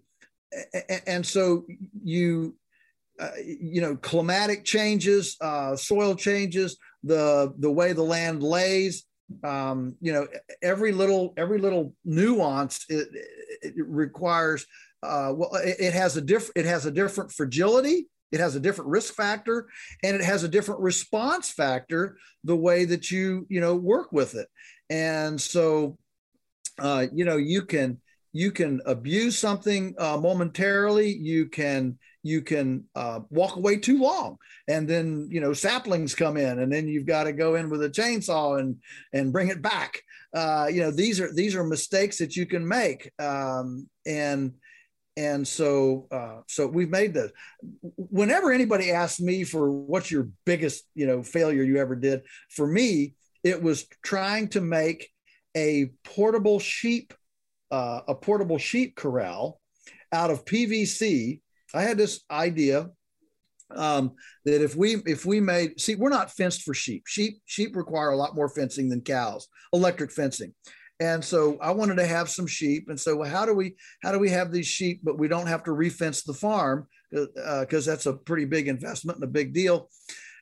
and, 0.74 1.02
and 1.08 1.26
so 1.26 1.66
you 2.04 2.56
uh, 3.20 3.30
you 3.44 3.82
know, 3.82 3.96
climatic 3.96 4.66
changes, 4.66 5.38
uh, 5.42 5.76
soil 5.76 6.16
changes, 6.16 6.78
the 7.04 7.54
the 7.60 7.72
way 7.72 7.94
the 7.94 8.04
land 8.04 8.44
lays. 8.44 9.06
Um, 9.44 9.96
you 10.02 10.14
know, 10.14 10.28
every 10.62 10.92
little 10.92 11.34
every 11.38 11.60
little 11.60 11.94
nuance 12.04 12.86
it, 12.90 13.08
it 13.62 13.74
requires. 13.78 14.66
Uh, 15.02 15.34
well, 15.36 15.54
it, 15.56 15.78
it 15.80 15.94
has 15.94 16.18
a 16.18 16.22
different 16.22 16.58
it 16.58 16.66
has 16.66 16.86
a 16.86 16.92
different 16.92 17.32
fragility. 17.32 18.08
It 18.32 18.40
has 18.40 18.56
a 18.56 18.60
different 18.60 18.90
risk 18.90 19.14
factor, 19.14 19.68
and 20.04 20.16
it 20.16 20.24
has 20.24 20.44
a 20.44 20.50
different 20.50 20.82
response 20.82 21.52
factor. 21.52 22.18
The 22.44 22.56
way 22.56 22.86
that 22.86 23.12
you 23.12 23.46
you 23.50 23.62
know 23.62 23.76
work 23.76 24.12
with 24.12 24.36
it, 24.36 24.48
and 24.90 25.40
so 25.40 25.98
uh, 26.80 27.08
you 27.14 27.24
know 27.24 27.38
you 27.38 27.62
can 27.62 28.02
you 28.34 28.52
can 28.52 28.82
abuse 28.86 29.38
something 29.38 29.96
uh, 29.98 30.18
momentarily. 30.18 31.16
You 31.16 31.46
can 31.48 31.98
you 32.26 32.42
can 32.42 32.84
uh, 32.96 33.20
walk 33.30 33.56
away 33.56 33.78
too 33.78 34.00
long. 34.00 34.38
And 34.68 34.88
then 34.88 35.30
you 35.32 35.40
know 35.40 35.54
saplings 35.54 36.16
come 36.16 36.38
in 36.38 36.60
and 36.60 36.74
then 36.74 36.88
you've 36.88 37.06
got 37.06 37.26
to 37.26 37.34
go 37.34 37.54
in 37.54 37.70
with 37.70 37.84
a 37.84 37.90
chainsaw 37.90 38.60
and 38.60 38.78
and 39.14 39.32
bring 39.32 39.50
it 39.50 39.62
back. 39.62 40.02
Uh, 40.34 40.68
you 40.72 40.82
know 40.82 40.92
these 40.92 41.22
are 41.22 41.32
these 41.32 41.56
are 41.56 41.64
mistakes 41.64 42.18
that 42.18 42.36
you 42.36 42.48
can 42.48 42.68
make. 42.68 43.12
Um, 43.20 43.88
and 44.08 44.54
and 45.16 45.48
so 45.48 46.08
uh, 46.12 46.42
so 46.48 46.66
we've 46.66 46.90
made 46.90 47.14
this 47.14 47.32
whenever 47.96 48.52
anybody 48.52 48.92
asks 48.92 49.22
me 49.22 49.44
for 49.44 49.70
what's 49.70 50.10
your 50.10 50.30
biggest 50.46 50.84
you 50.96 51.06
know 51.06 51.22
failure 51.22 51.64
you 51.64 51.78
ever 51.78 51.96
did 51.96 52.22
for 52.50 52.68
me 52.68 53.14
it 53.44 53.62
was 53.62 53.86
trying 54.04 54.50
to 54.50 54.62
make 54.62 55.10
a 55.56 55.92
portable 56.04 56.60
sheep 56.60 57.14
uh, 57.72 58.02
a 58.08 58.16
portable 58.16 58.58
sheep 58.58 58.96
corral 58.96 59.62
out 60.12 60.32
of 60.32 60.44
pvc 60.44 61.40
I 61.76 61.84
had 61.84 61.98
this 61.98 62.22
idea 62.32 62.90
um, 63.76 64.14
that 64.46 64.64
if 64.64 64.76
we 64.76 64.98
if 65.06 65.26
we 65.26 65.40
made 65.40 65.80
see 65.80 65.96
we're 65.96 66.10
not 66.10 66.32
fenced 66.32 66.64
for 66.64 66.74
sheep. 66.74 67.04
Sheep 67.08 67.42
sheep 67.46 67.76
require 67.76 68.10
a 68.10 68.18
lot 68.18 68.36
more 68.36 68.50
fencing 68.50 68.90
than 68.90 69.02
cows, 69.02 69.48
electric 69.74 70.12
fencing. 70.12 70.54
And 71.00 71.24
so 71.24 71.58
I 71.60 71.72
wanted 71.72 71.98
to 71.98 72.06
have 72.06 72.30
some 72.30 72.48
sheep. 72.48 72.86
And 72.90 73.00
so 73.00 73.22
how 73.24 73.46
do 73.46 73.54
we 73.54 73.76
how 74.02 74.12
do 74.12 74.20
we 74.20 74.30
have 74.30 74.52
these 74.52 74.68
sheep, 74.68 75.02
but 75.04 75.18
we 75.18 75.28
don't 75.28 75.48
have 75.48 75.64
to 75.64 75.72
refence 75.72 76.24
the 76.24 76.34
farm 76.34 76.88
because 77.12 77.88
uh, 77.88 77.92
that's 77.92 78.06
a 78.06 78.14
pretty 78.14 78.46
big 78.46 78.68
investment 78.68 79.18
and 79.18 79.24
a 79.24 79.32
big 79.32 79.54
deal. 79.54 79.90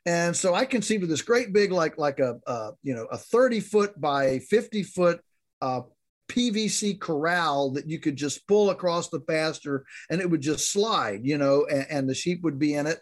And 0.06 0.36
so 0.36 0.54
I 0.54 0.66
conceived 0.66 1.04
of 1.04 1.10
this 1.10 1.22
great 1.22 1.54
big 1.54 1.72
like 1.72 1.98
like 1.98 2.20
a 2.20 2.40
uh, 2.46 2.72
you 2.84 2.94
know 2.94 3.06
a 3.06 3.18
30 3.18 3.62
foot 3.62 4.00
by 4.00 4.40
50 4.40 4.84
foot 4.84 5.22
uh, 5.62 5.82
PVC 6.30 7.00
corral 7.00 7.72
that 7.72 7.90
you 7.90 8.00
could 8.00 8.16
just 8.16 8.48
pull 8.48 8.70
across 8.70 9.10
the 9.10 9.20
pasture 9.20 9.86
and 10.10 10.22
it 10.22 10.30
would 10.30 10.42
just 10.42 10.72
slide, 10.72 11.22
you 11.24 11.38
know, 11.38 11.66
and, 11.70 11.86
and 11.90 12.10
the 12.10 12.16
sheep 12.16 12.42
would 12.44 12.60
be 12.60 12.74
in 12.74 12.88
it. 12.88 13.00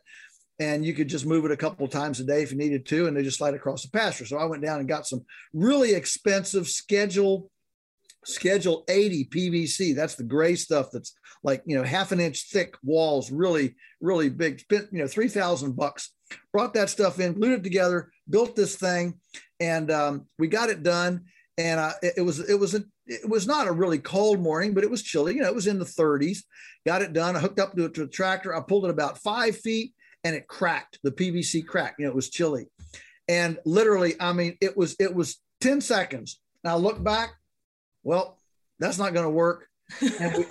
And 0.60 0.86
you 0.86 0.94
could 0.94 1.08
just 1.08 1.26
move 1.26 1.46
it 1.46 1.52
a 1.52 1.58
couple 1.58 1.88
times 1.88 2.20
a 2.20 2.24
day 2.24 2.44
if 2.44 2.52
you 2.52 2.58
needed 2.58 2.86
to, 2.88 3.08
and 3.08 3.18
they 3.18 3.24
just 3.24 3.40
slide 3.40 3.56
across 3.56 3.82
the 3.82 3.90
pasture. 3.90 4.26
So 4.26 4.38
I 4.38 4.46
went 4.46 4.64
down 4.64 4.80
and 4.80 4.88
got 4.88 5.08
some 5.08 5.26
really 5.54 5.96
expensive 5.96 6.68
schedule 6.68 7.50
schedule 8.26 8.84
80 8.88 9.26
PVC. 9.26 9.96
That's 9.96 10.16
the 10.16 10.24
gray 10.24 10.56
stuff 10.56 10.88
that's 10.92 11.14
like, 11.44 11.64
you 11.66 11.76
know, 11.76 11.84
half 11.84 12.12
an 12.12 12.20
inch 12.20 12.50
thick 12.52 12.76
walls, 12.84 13.32
really, 13.32 13.76
really 14.00 14.30
big. 14.30 14.60
Spent, 14.60 14.88
you 14.92 15.00
know, 15.00 15.08
3000 15.08 15.76
bucks. 15.76 16.12
Brought 16.54 16.74
that 16.76 16.90
stuff 16.90 17.20
in, 17.20 17.34
glued 17.34 17.60
it 17.60 17.64
together, 17.64 18.10
built 18.30 18.56
this 18.56 18.78
thing, 18.78 19.16
and 19.60 19.92
um, 19.92 20.28
we 20.40 20.48
got 20.48 20.70
it 20.70 20.82
done. 20.82 21.26
And 21.62 21.80
uh, 21.80 21.94
it, 22.02 22.24
was, 22.24 22.40
it 22.40 22.56
was 22.56 22.74
a, 22.74 22.84
it 23.06 23.30
was 23.30 23.46
not 23.46 23.68
a 23.68 23.72
really 23.72 24.00
cold 24.00 24.40
morning, 24.40 24.74
but 24.74 24.84
it 24.84 24.90
was 24.90 25.04
chilly. 25.04 25.36
You 25.36 25.42
know, 25.42 25.48
it 25.48 25.54
was 25.54 25.68
in 25.68 25.78
the 25.78 25.86
30s. 25.86 26.40
Got 26.88 27.04
it 27.04 27.14
done. 27.14 27.36
I 27.36 27.40
hooked 27.40 27.60
up 27.60 27.76
to 27.76 27.86
it 27.86 27.94
to 27.94 28.04
a 28.04 28.08
tractor. 28.08 28.56
I 28.56 28.62
pulled 28.62 28.86
it 28.86 28.90
about 28.90 29.20
five 29.20 29.56
feet 29.58 29.94
and 30.24 30.36
it 30.36 30.48
cracked. 30.48 30.98
The 31.04 31.12
PVC 31.12 31.66
cracked. 31.68 32.00
You 32.00 32.06
know, 32.06 32.12
it 32.12 32.16
was 32.16 32.32
chilly. 32.32 32.66
And 33.28 33.60
literally, 33.64 34.16
I 34.20 34.34
mean, 34.34 34.58
it 34.60 34.76
was 34.76 34.96
it 35.00 35.14
was 35.14 35.38
10 35.62 35.82
seconds. 35.82 36.40
Now 36.64 36.78
look 36.78 37.04
back. 37.04 37.30
Well, 38.04 38.40
that's 38.80 38.98
not 38.98 39.14
going 39.14 39.26
to 39.26 39.30
work. 39.30 39.68
And 40.02 40.38
we, 40.38 40.46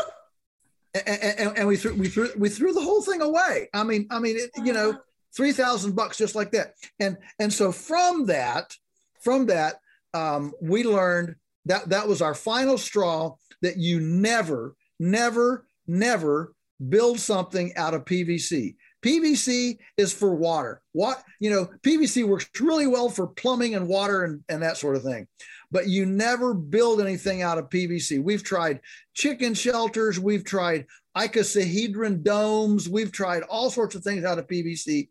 and, 0.95 1.23
and, 1.23 1.59
and, 1.59 1.69
we 1.69 1.77
threw 1.77 1.95
we 1.95 2.09
threw 2.09 2.31
we 2.39 2.49
threw 2.49 2.73
the 2.73 2.83
whole 2.83 3.03
thing 3.03 3.21
away. 3.21 3.69
I 3.75 3.83
mean, 3.83 4.07
I 4.11 4.21
mean, 4.21 4.37
it, 4.37 4.51
you 4.65 4.73
know, 4.73 4.97
three 5.37 5.51
thousand 5.53 5.97
bucks 5.97 6.19
just 6.19 6.37
like 6.37 6.53
that. 6.53 6.75
And 7.01 7.17
and 7.41 7.53
so 7.53 7.73
from 7.73 8.27
that, 8.27 8.73
from 9.21 9.47
that, 9.47 9.81
um, 10.15 10.53
we 10.61 10.85
learned 10.85 11.37
that 11.67 11.89
that 11.91 12.09
was 12.09 12.23
our 12.23 12.35
final 12.35 12.79
straw 12.79 13.35
that 13.63 13.77
you 13.77 14.01
never, 14.01 14.75
never, 14.99 15.67
never 15.87 16.55
build 16.89 17.21
something 17.21 17.73
out 17.77 17.95
of 17.95 18.05
PVC. 18.05 18.75
PVC 19.03 19.79
is 19.97 20.13
for 20.13 20.35
water. 20.35 20.83
What 20.93 21.23
you 21.39 21.51
know, 21.51 21.71
PVC 21.83 22.27
works 22.27 22.49
really 22.61 22.87
well 22.87 23.09
for 23.09 23.27
plumbing 23.27 23.75
and 23.75 23.89
water 23.89 24.25
and, 24.25 24.43
and 24.49 24.63
that 24.63 24.77
sort 24.77 24.97
of 24.97 25.03
thing. 25.03 25.27
But 25.71 25.89
you 25.89 26.05
never 26.05 26.53
build 26.53 27.01
anything 27.01 27.43
out 27.43 27.59
of 27.59 27.71
PVC. 27.71 28.23
We've 28.23 28.43
tried 28.43 28.81
chicken 29.15 29.55
shelters, 29.55 30.19
we've 30.19 30.45
tried 30.45 30.87
icosahedron 31.17 32.23
domes, 32.23 32.89
we've 32.89 33.13
tried 33.13 33.43
all 33.45 33.71
sorts 33.71 33.95
of 33.95 34.03
things 34.03 34.25
out 34.25 34.39
of 34.39 34.47
PVC. 34.47 35.09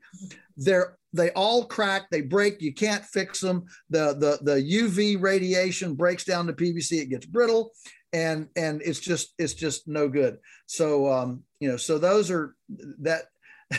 They're 0.58 0.98
they 1.14 1.32
all 1.32 1.66
crack, 1.66 2.10
they 2.10 2.22
break, 2.22 2.62
you 2.62 2.74
can't 2.74 3.04
fix 3.04 3.40
them. 3.40 3.66
The, 3.90 4.14
the, 4.14 4.40
the 4.42 4.62
UV 4.62 5.22
radiation 5.22 5.96
breaks 5.96 6.24
down 6.24 6.46
the 6.46 6.54
PVC, 6.54 7.02
it 7.02 7.10
gets 7.10 7.26
brittle 7.26 7.72
and, 8.14 8.48
and 8.56 8.82
it's 8.84 9.00
just, 9.00 9.34
it's 9.38 9.54
just 9.54 9.88
no 9.88 10.08
good. 10.08 10.38
So, 10.66 11.12
um, 11.12 11.44
you 11.60 11.70
know, 11.70 11.78
so 11.78 11.98
those 11.98 12.32
are 12.32 12.56
that, 13.00 13.24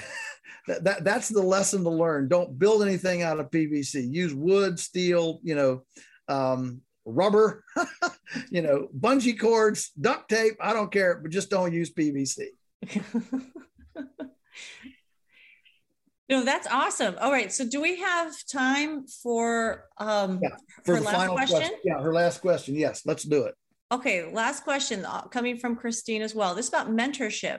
that, 0.66 0.84
that, 0.84 1.04
that's 1.04 1.28
the 1.28 1.42
lesson 1.42 1.84
to 1.84 1.90
learn. 1.90 2.28
Don't 2.28 2.58
build 2.58 2.82
anything 2.82 3.22
out 3.22 3.40
of 3.40 3.50
PVC, 3.50 4.12
use 4.12 4.34
wood, 4.34 4.78
steel, 4.78 5.40
you 5.42 5.54
know, 5.54 5.82
um, 6.28 6.80
rubber, 7.04 7.64
you 8.50 8.62
know, 8.62 8.88
bungee 8.98 9.38
cords, 9.38 9.90
duct 10.00 10.28
tape. 10.28 10.54
I 10.60 10.72
don't 10.72 10.92
care, 10.92 11.18
but 11.20 11.30
just 11.30 11.50
don't 11.50 11.72
use 11.72 11.92
PVC. 11.92 12.46
No, 16.30 16.44
that's 16.44 16.68
awesome. 16.68 17.16
All 17.20 17.32
right. 17.32 17.52
So 17.52 17.64
do 17.68 17.80
we 17.80 17.96
have 17.96 18.32
time 18.46 19.04
for 19.22 19.88
um 19.98 20.38
yeah, 20.40 20.50
for 20.84 20.94
her 20.94 21.02
last 21.02 21.28
question? 21.28 21.58
question? 21.58 21.78
Yeah, 21.84 22.00
her 22.00 22.14
last 22.14 22.40
question. 22.40 22.76
Yes, 22.76 23.02
let's 23.04 23.24
do 23.24 23.44
it. 23.44 23.56
Okay, 23.90 24.32
last 24.32 24.62
question 24.62 25.04
uh, 25.04 25.22
coming 25.22 25.58
from 25.58 25.74
Christine 25.74 26.22
as 26.22 26.32
well. 26.32 26.54
This 26.54 26.68
about 26.68 26.88
mentorship. 26.88 27.58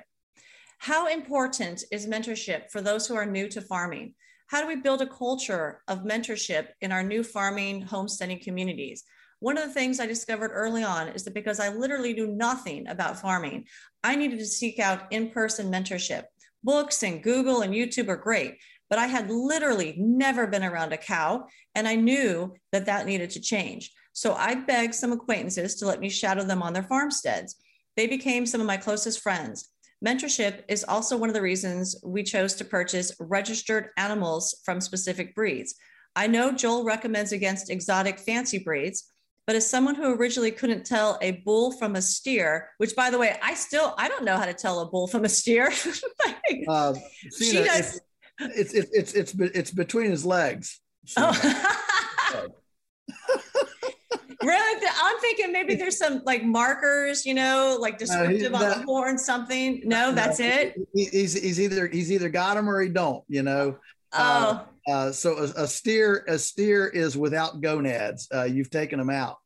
How 0.79 1.07
important 1.07 1.83
is 1.91 2.07
mentorship 2.07 2.71
for 2.71 2.79
those 2.79 3.05
who 3.05 3.15
are 3.15 3.25
new 3.25 3.49
to 3.49 3.61
farming? 3.61 4.15
How 4.47 4.61
do 4.61 4.67
we 4.67 4.77
build 4.77 5.01
a 5.01 5.07
culture 5.07 5.81
of 5.89 6.05
mentorship 6.05 6.67
in 6.79 6.93
our 6.93 7.03
new 7.03 7.23
farming 7.23 7.81
homesteading 7.81 8.39
communities? 8.39 9.03
One 9.39 9.57
of 9.57 9.67
the 9.67 9.73
things 9.73 9.99
I 9.99 10.05
discovered 10.05 10.51
early 10.53 10.83
on 10.83 11.09
is 11.09 11.25
that 11.25 11.33
because 11.33 11.59
I 11.59 11.69
literally 11.69 12.13
knew 12.13 12.27
nothing 12.27 12.87
about 12.87 13.19
farming, 13.19 13.65
I 14.01 14.15
needed 14.15 14.39
to 14.39 14.45
seek 14.45 14.79
out 14.79 15.11
in 15.11 15.31
person 15.31 15.71
mentorship 15.71 16.23
books 16.63 17.03
and 17.03 17.23
Google 17.23 17.61
and 17.61 17.73
YouTube 17.73 18.07
are 18.07 18.17
great, 18.17 18.57
but 18.89 18.99
I 18.99 19.07
had 19.07 19.29
literally 19.29 19.95
never 19.97 20.47
been 20.47 20.63
around 20.63 20.93
a 20.93 20.97
cow 20.97 21.47
and 21.75 21.87
I 21.87 21.95
knew 21.95 22.53
that 22.71 22.85
that 22.85 23.05
needed 23.05 23.29
to 23.31 23.41
change. 23.41 23.91
So 24.13 24.33
I 24.33 24.55
begged 24.55 24.95
some 24.95 25.11
acquaintances 25.11 25.75
to 25.75 25.85
let 25.85 25.99
me 25.99 26.09
shadow 26.09 26.43
them 26.43 26.61
on 26.61 26.73
their 26.73 26.83
farmsteads. 26.83 27.55
They 27.95 28.07
became 28.07 28.45
some 28.45 28.61
of 28.61 28.67
my 28.67 28.77
closest 28.77 29.21
friends. 29.21 29.69
Mentorship 30.05 30.63
is 30.67 30.83
also 30.83 31.15
one 31.15 31.29
of 31.29 31.35
the 31.35 31.41
reasons 31.41 31.95
we 32.03 32.23
chose 32.23 32.55
to 32.55 32.65
purchase 32.65 33.15
registered 33.19 33.89
animals 33.97 34.59
from 34.65 34.81
specific 34.81 35.35
breeds. 35.35 35.75
I 36.15 36.27
know 36.27 36.51
Joel 36.51 36.83
recommends 36.83 37.31
against 37.31 37.69
exotic 37.69 38.19
fancy 38.19 38.57
breeds, 38.57 39.11
but 39.47 39.55
as 39.55 39.69
someone 39.69 39.95
who 39.95 40.15
originally 40.15 40.51
couldn't 40.51 40.85
tell 40.85 41.17
a 41.21 41.31
bull 41.31 41.71
from 41.71 41.95
a 41.95 42.01
steer, 42.01 42.69
which 42.77 42.95
by 42.95 43.09
the 43.09 43.17
way, 43.17 43.37
I 43.41 43.53
still 43.53 43.93
I 43.97 44.07
don't 44.07 44.23
know 44.23 44.37
how 44.37 44.45
to 44.45 44.53
tell 44.53 44.79
a 44.81 44.85
bull 44.85 45.07
from 45.07 45.25
a 45.25 45.29
steer. 45.29 45.71
uh, 46.67 46.93
she 47.37 47.53
does. 47.53 47.99
It's, 48.39 48.73
it's 48.73 48.91
it's 48.91 49.13
it's 49.13 49.33
it's 49.33 49.71
between 49.71 50.11
his 50.11 50.25
legs. 50.25 50.79
Oh. 51.17 51.31
really? 54.43 54.87
I'm 55.01 55.19
thinking 55.19 55.51
maybe 55.51 55.75
there's 55.75 55.97
some 55.97 56.21
like 56.25 56.43
markers, 56.43 57.25
you 57.25 57.33
know, 57.33 57.77
like 57.79 57.97
descriptive 57.97 58.51
no, 58.51 58.57
on 58.59 58.69
the 58.69 58.85
horn, 58.85 59.17
something. 59.17 59.81
No, 59.85 60.11
that's 60.11 60.39
no, 60.39 60.45
it. 60.47 60.75
He's 60.93 61.33
he's 61.33 61.59
either 61.59 61.87
he's 61.87 62.11
either 62.11 62.29
got 62.29 62.57
him 62.57 62.69
or 62.69 62.81
he 62.81 62.89
don't. 62.89 63.23
You 63.27 63.43
know. 63.43 63.77
Uh, 64.13 64.57
oh. 64.57 64.67
Uh, 64.87 64.91
uh, 64.91 65.11
so 65.11 65.37
a, 65.37 65.63
a, 65.63 65.67
steer 65.67 66.23
a 66.27 66.37
steer 66.37 66.87
is 66.87 67.17
without 67.17 67.61
gonads. 67.61 68.27
Uh, 68.33 68.43
you've 68.43 68.69
taken 68.69 68.99
them 68.99 69.09
out, 69.09 69.37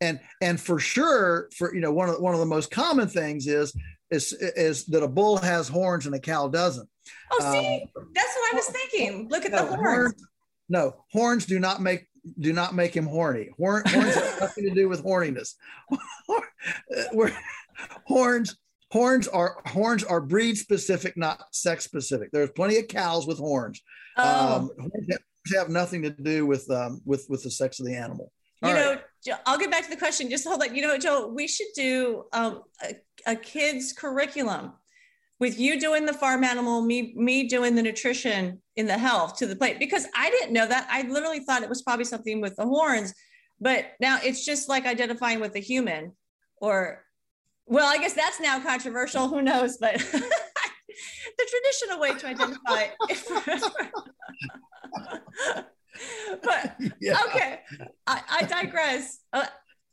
and 0.00 0.18
and 0.40 0.60
for 0.60 0.78
sure, 0.78 1.48
for 1.56 1.74
you 1.74 1.80
know 1.80 1.92
one 1.92 2.08
of 2.08 2.20
one 2.20 2.34
of 2.34 2.40
the 2.40 2.46
most 2.46 2.70
common 2.70 3.08
things 3.08 3.46
is 3.46 3.74
is 4.10 4.32
is 4.32 4.84
that 4.86 5.02
a 5.02 5.08
bull 5.08 5.36
has 5.38 5.68
horns 5.68 6.06
and 6.06 6.14
a 6.14 6.18
cow 6.18 6.48
doesn't. 6.48 6.88
Oh, 7.32 7.52
see, 7.52 7.90
uh, 7.96 8.00
that's 8.14 8.34
what 8.34 8.52
I 8.52 8.56
was 8.56 8.66
thinking. 8.66 9.28
Look 9.28 9.44
at 9.44 9.52
no, 9.52 9.58
the 9.58 9.76
horns. 9.76 9.82
horns. 9.82 10.26
No, 10.68 11.04
horns 11.12 11.46
do 11.46 11.58
not 11.58 11.80
make 11.80 12.06
do 12.40 12.52
not 12.52 12.74
make 12.74 12.96
him 12.96 13.06
horny. 13.06 13.50
Horn, 13.56 13.82
horns 13.86 14.14
have 14.14 14.40
nothing 14.40 14.64
to 14.64 14.74
do 14.74 14.88
with 14.88 15.04
horniness. 15.04 15.54
horns 18.06 18.56
horns 18.92 19.26
are 19.26 19.56
horns 19.66 20.04
are 20.04 20.20
breed 20.20 20.56
specific, 20.56 21.16
not 21.16 21.42
sex 21.50 21.84
specific. 21.84 22.30
There's 22.30 22.50
plenty 22.50 22.78
of 22.78 22.88
cows 22.88 23.26
with 23.26 23.38
horns. 23.38 23.80
Oh. 24.16 24.70
Um, 24.78 24.90
have 25.56 25.68
nothing 25.68 26.02
to 26.02 26.10
do 26.10 26.46
with 26.46 26.70
um, 26.70 27.00
with 27.04 27.26
with 27.28 27.42
the 27.42 27.50
sex 27.50 27.80
of 27.80 27.86
the 27.86 27.94
animal. 27.94 28.32
All 28.62 28.70
you 28.70 28.76
right. 28.76 29.00
know, 29.26 29.36
I'll 29.44 29.58
get 29.58 29.70
back 29.70 29.82
to 29.84 29.90
the 29.90 29.96
question. 29.96 30.30
Just 30.30 30.46
hold 30.46 30.62
on. 30.62 30.74
You 30.74 30.82
know, 30.82 30.96
Joe, 30.96 31.26
we 31.26 31.48
should 31.48 31.66
do 31.74 32.24
um, 32.32 32.62
a, 32.82 32.94
a 33.26 33.36
kids 33.36 33.92
curriculum 33.92 34.72
with 35.40 35.58
you 35.58 35.80
doing 35.80 36.06
the 36.06 36.12
farm 36.12 36.44
animal, 36.44 36.82
me 36.82 37.12
me 37.16 37.48
doing 37.48 37.74
the 37.74 37.82
nutrition 37.82 38.62
in 38.76 38.86
the 38.86 38.96
health 38.96 39.36
to 39.38 39.46
the 39.46 39.56
plate 39.56 39.78
because 39.78 40.06
I 40.16 40.30
didn't 40.30 40.52
know 40.52 40.66
that. 40.66 40.86
I 40.90 41.02
literally 41.02 41.40
thought 41.40 41.62
it 41.62 41.68
was 41.68 41.82
probably 41.82 42.04
something 42.04 42.40
with 42.40 42.54
the 42.56 42.64
horns, 42.64 43.12
but 43.60 43.86
now 44.00 44.18
it's 44.22 44.44
just 44.44 44.68
like 44.68 44.86
identifying 44.86 45.40
with 45.40 45.56
a 45.56 45.60
human 45.60 46.12
or 46.58 47.04
well, 47.66 47.86
I 47.92 47.98
guess 47.98 48.12
that's 48.12 48.40
now 48.40 48.60
controversial. 48.60 49.28
Who 49.28 49.42
knows? 49.42 49.78
But 49.78 49.94
the 51.38 51.46
traditional 51.50 52.00
way 52.00 52.14
to 52.14 52.26
identify. 52.26 52.86
but 56.42 56.76
yeah. 57.00 57.16
okay, 57.26 57.60
I, 58.06 58.22
I 58.30 58.42
digress. 58.44 59.18
Uh, 59.32 59.46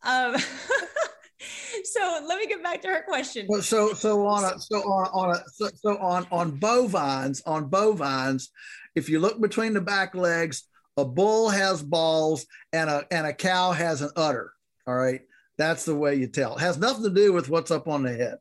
um, 0.04 0.36
so 1.84 2.26
let 2.28 2.40
me 2.40 2.48
get 2.48 2.64
back 2.64 2.82
to 2.82 2.88
her 2.88 3.04
question. 3.08 3.46
Well, 3.50 3.62
so 3.62 3.94
so 3.94 4.26
on 4.26 4.44
a 4.44 4.60
so 4.60 4.78
on 4.78 5.10
on 5.14 5.36
a 5.36 5.44
so, 5.54 5.70
so 5.76 5.98
on 5.98 6.26
on 6.32 6.52
bovines 6.52 7.42
on 7.46 7.70
bovines, 7.70 8.50
if 8.96 9.10
you 9.10 9.20
look 9.20 9.42
between 9.42 9.74
the 9.74 9.82
back 9.82 10.16
legs, 10.16 10.64
a 10.98 11.06
bull 11.06 11.50
has 11.50 11.84
balls 11.84 12.46
and 12.74 12.90
a 12.90 13.06
and 13.12 13.28
a 13.28 13.34
cow 13.34 13.72
has 13.72 14.02
an 14.02 14.12
udder. 14.16 14.52
All 14.88 14.96
right, 14.96 15.22
that's 15.58 15.86
the 15.86 15.96
way 15.96 16.16
you 16.16 16.28
tell. 16.28 16.56
It 16.56 16.62
has 16.62 16.78
nothing 16.78 17.04
to 17.04 17.10
do 17.10 17.34
with 17.34 17.50
what's 17.50 17.72
up 17.72 17.88
on 17.88 18.04
the 18.04 18.14
head. 18.14 18.38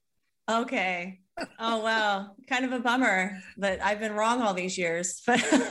Okay. 0.48 1.20
Oh 1.58 1.78
wow, 1.82 2.34
kind 2.48 2.64
of 2.64 2.72
a 2.72 2.80
bummer 2.80 3.38
that 3.58 3.82
I've 3.82 4.00
been 4.00 4.12
wrong 4.12 4.42
all 4.42 4.54
these 4.54 4.78
years, 4.78 5.22
but. 5.26 5.42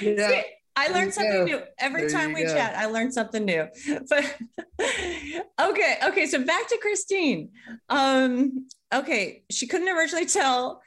yeah. 0.00 0.42
I 0.74 0.88
learned 0.88 1.12
something 1.12 1.44
new 1.44 1.60
every 1.78 2.02
there 2.02 2.10
time 2.10 2.32
we 2.32 2.44
go. 2.44 2.54
chat. 2.54 2.74
I 2.76 2.86
learned 2.86 3.12
something 3.12 3.44
new. 3.44 3.68
But 4.08 4.36
okay, 5.60 5.98
okay. 6.04 6.26
So 6.26 6.42
back 6.44 6.66
to 6.68 6.78
Christine. 6.80 7.50
Um, 7.88 8.66
okay, 8.92 9.44
she 9.50 9.66
couldn't 9.66 9.88
originally 9.88 10.26
tell 10.26 10.80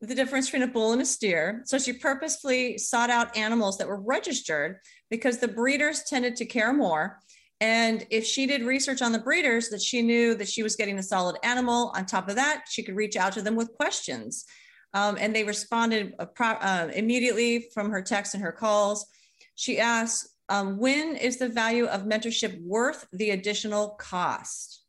the 0.00 0.14
difference 0.14 0.46
between 0.46 0.68
a 0.68 0.72
bull 0.72 0.92
and 0.92 1.02
a 1.02 1.04
steer, 1.04 1.62
so 1.64 1.78
she 1.78 1.92
purposefully 1.92 2.78
sought 2.78 3.10
out 3.10 3.36
animals 3.36 3.78
that 3.78 3.88
were 3.88 4.00
registered 4.00 4.78
because 5.10 5.38
the 5.38 5.48
breeders 5.48 6.04
tended 6.04 6.36
to 6.36 6.44
care 6.44 6.72
more. 6.72 7.18
And 7.64 8.06
if 8.10 8.26
she 8.26 8.44
did 8.44 8.62
research 8.62 9.00
on 9.00 9.10
the 9.10 9.18
breeders, 9.18 9.70
that 9.70 9.80
she 9.80 10.02
knew 10.02 10.34
that 10.34 10.50
she 10.50 10.62
was 10.62 10.76
getting 10.76 10.98
a 10.98 11.02
solid 11.02 11.38
animal. 11.42 11.94
On 11.96 12.04
top 12.04 12.28
of 12.28 12.36
that, 12.36 12.66
she 12.68 12.82
could 12.82 12.94
reach 12.94 13.16
out 13.16 13.32
to 13.32 13.40
them 13.40 13.56
with 13.56 13.72
questions. 13.72 14.44
Um, 14.92 15.16
and 15.18 15.34
they 15.34 15.44
responded 15.44 16.12
uh, 16.18 16.88
immediately 16.94 17.70
from 17.72 17.88
her 17.88 18.02
texts 18.02 18.34
and 18.34 18.42
her 18.42 18.52
calls. 18.52 19.06
She 19.54 19.80
asks, 19.80 20.28
um, 20.50 20.76
when 20.78 21.16
is 21.16 21.38
the 21.38 21.48
value 21.48 21.86
of 21.86 22.02
mentorship 22.02 22.60
worth 22.60 23.06
the 23.14 23.30
additional 23.30 23.96
cost? 23.98 24.82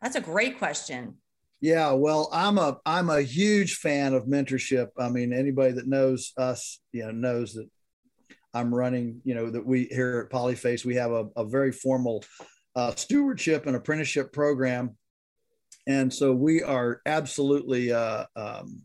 That's 0.00 0.16
a 0.16 0.22
great 0.22 0.56
question. 0.56 1.18
Yeah, 1.60 1.92
well, 1.92 2.30
I'm 2.32 2.56
a 2.56 2.78
I'm 2.86 3.10
a 3.10 3.20
huge 3.20 3.74
fan 3.76 4.14
of 4.14 4.24
mentorship. 4.24 4.88
I 4.98 5.10
mean, 5.10 5.34
anybody 5.34 5.72
that 5.74 5.86
knows 5.86 6.32
us, 6.38 6.80
you 6.90 7.04
know, 7.04 7.10
knows 7.10 7.52
that 7.52 7.68
I'm 8.54 8.74
running. 8.74 9.20
You 9.24 9.34
know, 9.34 9.50
that 9.50 9.64
we 9.64 9.84
here 9.84 10.26
at 10.26 10.34
Polyface 10.34 10.84
we 10.84 10.94
have 10.96 11.10
a, 11.10 11.26
a 11.36 11.44
very 11.44 11.72
formal 11.72 12.24
uh, 12.76 12.94
stewardship 12.94 13.66
and 13.66 13.76
apprenticeship 13.76 14.32
program, 14.32 14.96
and 15.86 16.12
so 16.12 16.32
we 16.32 16.62
are 16.62 17.00
absolutely 17.06 17.92
uh, 17.92 18.24
um, 18.36 18.82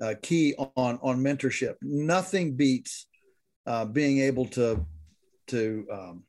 uh, 0.00 0.14
key 0.22 0.54
on 0.58 0.98
on 1.02 1.20
mentorship. 1.20 1.74
Nothing 1.82 2.56
beats 2.56 3.06
uh, 3.66 3.84
being 3.84 4.20
able 4.20 4.46
to 4.46 4.84
to 5.48 5.86
um, 5.92 6.24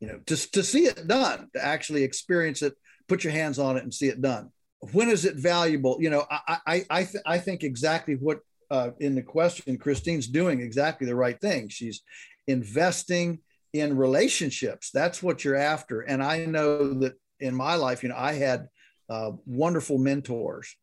you 0.00 0.08
know 0.08 0.20
just 0.26 0.54
to 0.54 0.62
see 0.62 0.86
it 0.86 1.06
done 1.06 1.48
to 1.54 1.64
actually 1.64 2.02
experience 2.02 2.62
it 2.62 2.74
put 3.08 3.22
your 3.22 3.32
hands 3.32 3.58
on 3.58 3.76
it 3.76 3.82
and 3.82 3.92
see 3.92 4.08
it 4.08 4.20
done 4.20 4.50
when 4.92 5.08
is 5.08 5.24
it 5.24 5.36
valuable 5.36 5.98
you 6.00 6.10
know 6.10 6.24
i 6.30 6.58
i 6.66 6.86
i, 6.90 7.04
th- 7.04 7.22
I 7.26 7.38
think 7.38 7.62
exactly 7.62 8.14
what 8.14 8.40
uh, 8.70 8.90
in 9.00 9.14
the 9.14 9.22
question 9.22 9.78
christine's 9.78 10.26
doing 10.26 10.60
exactly 10.60 11.06
the 11.06 11.14
right 11.14 11.40
thing 11.40 11.68
she's 11.68 12.02
investing 12.46 13.38
in 13.72 13.96
relationships 13.96 14.90
that's 14.92 15.22
what 15.22 15.44
you're 15.44 15.56
after 15.56 16.00
and 16.00 16.22
i 16.22 16.44
know 16.44 16.92
that 16.94 17.14
in 17.38 17.54
my 17.54 17.74
life 17.74 18.02
you 18.02 18.08
know 18.08 18.16
i 18.18 18.32
had 18.32 18.68
uh, 19.08 19.32
wonderful 19.46 19.98
mentors 19.98 20.76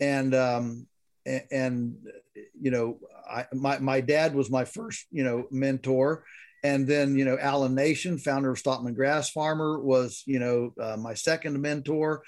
and 0.00 0.34
um, 0.34 0.86
and, 1.26 1.42
and 1.50 1.96
you 2.60 2.70
know 2.70 2.98
I, 3.28 3.46
my, 3.52 3.78
my 3.78 4.00
dad 4.00 4.34
was 4.34 4.50
my 4.50 4.64
first, 4.64 5.06
you 5.10 5.24
know, 5.24 5.46
mentor. 5.50 6.24
And 6.62 6.86
then, 6.86 7.16
you 7.16 7.24
know, 7.24 7.38
Alan 7.38 7.74
Nation, 7.74 8.18
founder 8.18 8.50
of 8.50 8.58
Stockman 8.58 8.94
Grass 8.94 9.30
Farmer, 9.30 9.78
was, 9.80 10.22
you 10.26 10.38
know, 10.38 10.72
uh, 10.80 10.96
my 10.96 11.14
second 11.14 11.60
mentor. 11.60 12.22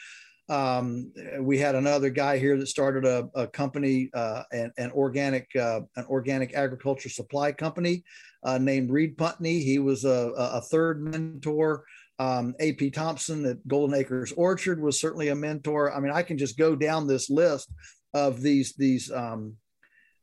Um, 0.48 1.12
we 1.40 1.58
had 1.58 1.74
another 1.74 2.10
guy 2.10 2.38
here 2.38 2.56
that 2.56 2.68
started 2.68 3.04
a, 3.04 3.28
a 3.34 3.46
company, 3.48 4.10
uh, 4.14 4.44
an, 4.52 4.72
an, 4.78 4.92
organic, 4.92 5.48
uh, 5.56 5.80
an 5.96 6.06
organic 6.08 6.54
agriculture 6.54 7.08
supply 7.08 7.52
company 7.52 8.04
uh, 8.44 8.58
named 8.58 8.90
Reed 8.90 9.18
Putney. 9.18 9.60
He 9.60 9.78
was 9.78 10.04
a, 10.04 10.32
a 10.36 10.60
third 10.60 11.02
mentor. 11.02 11.84
Um, 12.18 12.54
AP 12.60 12.92
Thompson 12.92 13.44
at 13.44 13.66
Golden 13.68 13.94
Acres 13.94 14.32
Orchard 14.32 14.80
was 14.80 15.00
certainly 15.00 15.28
a 15.28 15.34
mentor. 15.34 15.92
I 15.92 16.00
mean, 16.00 16.12
I 16.12 16.22
can 16.22 16.38
just 16.38 16.56
go 16.56 16.74
down 16.74 17.06
this 17.06 17.28
list 17.28 17.70
of 18.14 18.40
these 18.40 18.72
these 18.74 19.10
um, 19.12 19.56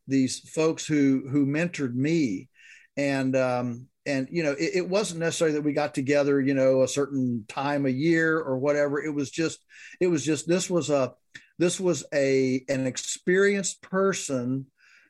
these 0.08 0.40
folks 0.50 0.86
who 0.86 1.28
who 1.30 1.46
mentored 1.46 1.94
me 1.94 2.50
and 2.98 3.36
um 3.36 3.88
and 4.06 4.28
you 4.32 4.44
know 4.44 4.52
it, 4.52 4.72
it, 4.76 4.89
wasn't 4.89 5.20
necessarily 5.20 5.56
that 5.56 5.63
we 5.63 5.74
got 5.74 5.94
together 5.94 6.42
you 6.42 6.54
know 6.54 6.84
a 6.84 6.88
certain 6.88 7.46
time 7.48 7.86
a 7.86 7.89
year 7.89 8.38
or 8.38 8.58
whatever 8.58 9.02
it 9.02 9.13
was 9.13 9.30
just 9.30 9.63
it 10.00 10.08
was 10.08 10.24
just 10.26 10.48
this 10.48 10.70
was 10.70 10.89
a 10.89 11.13
this 11.58 11.80
was 11.80 12.04
a 12.13 12.63
an 12.70 12.86
experienced 12.86 13.82
person 13.82 14.66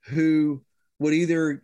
who 0.06 0.62
would 1.00 1.14
either 1.14 1.64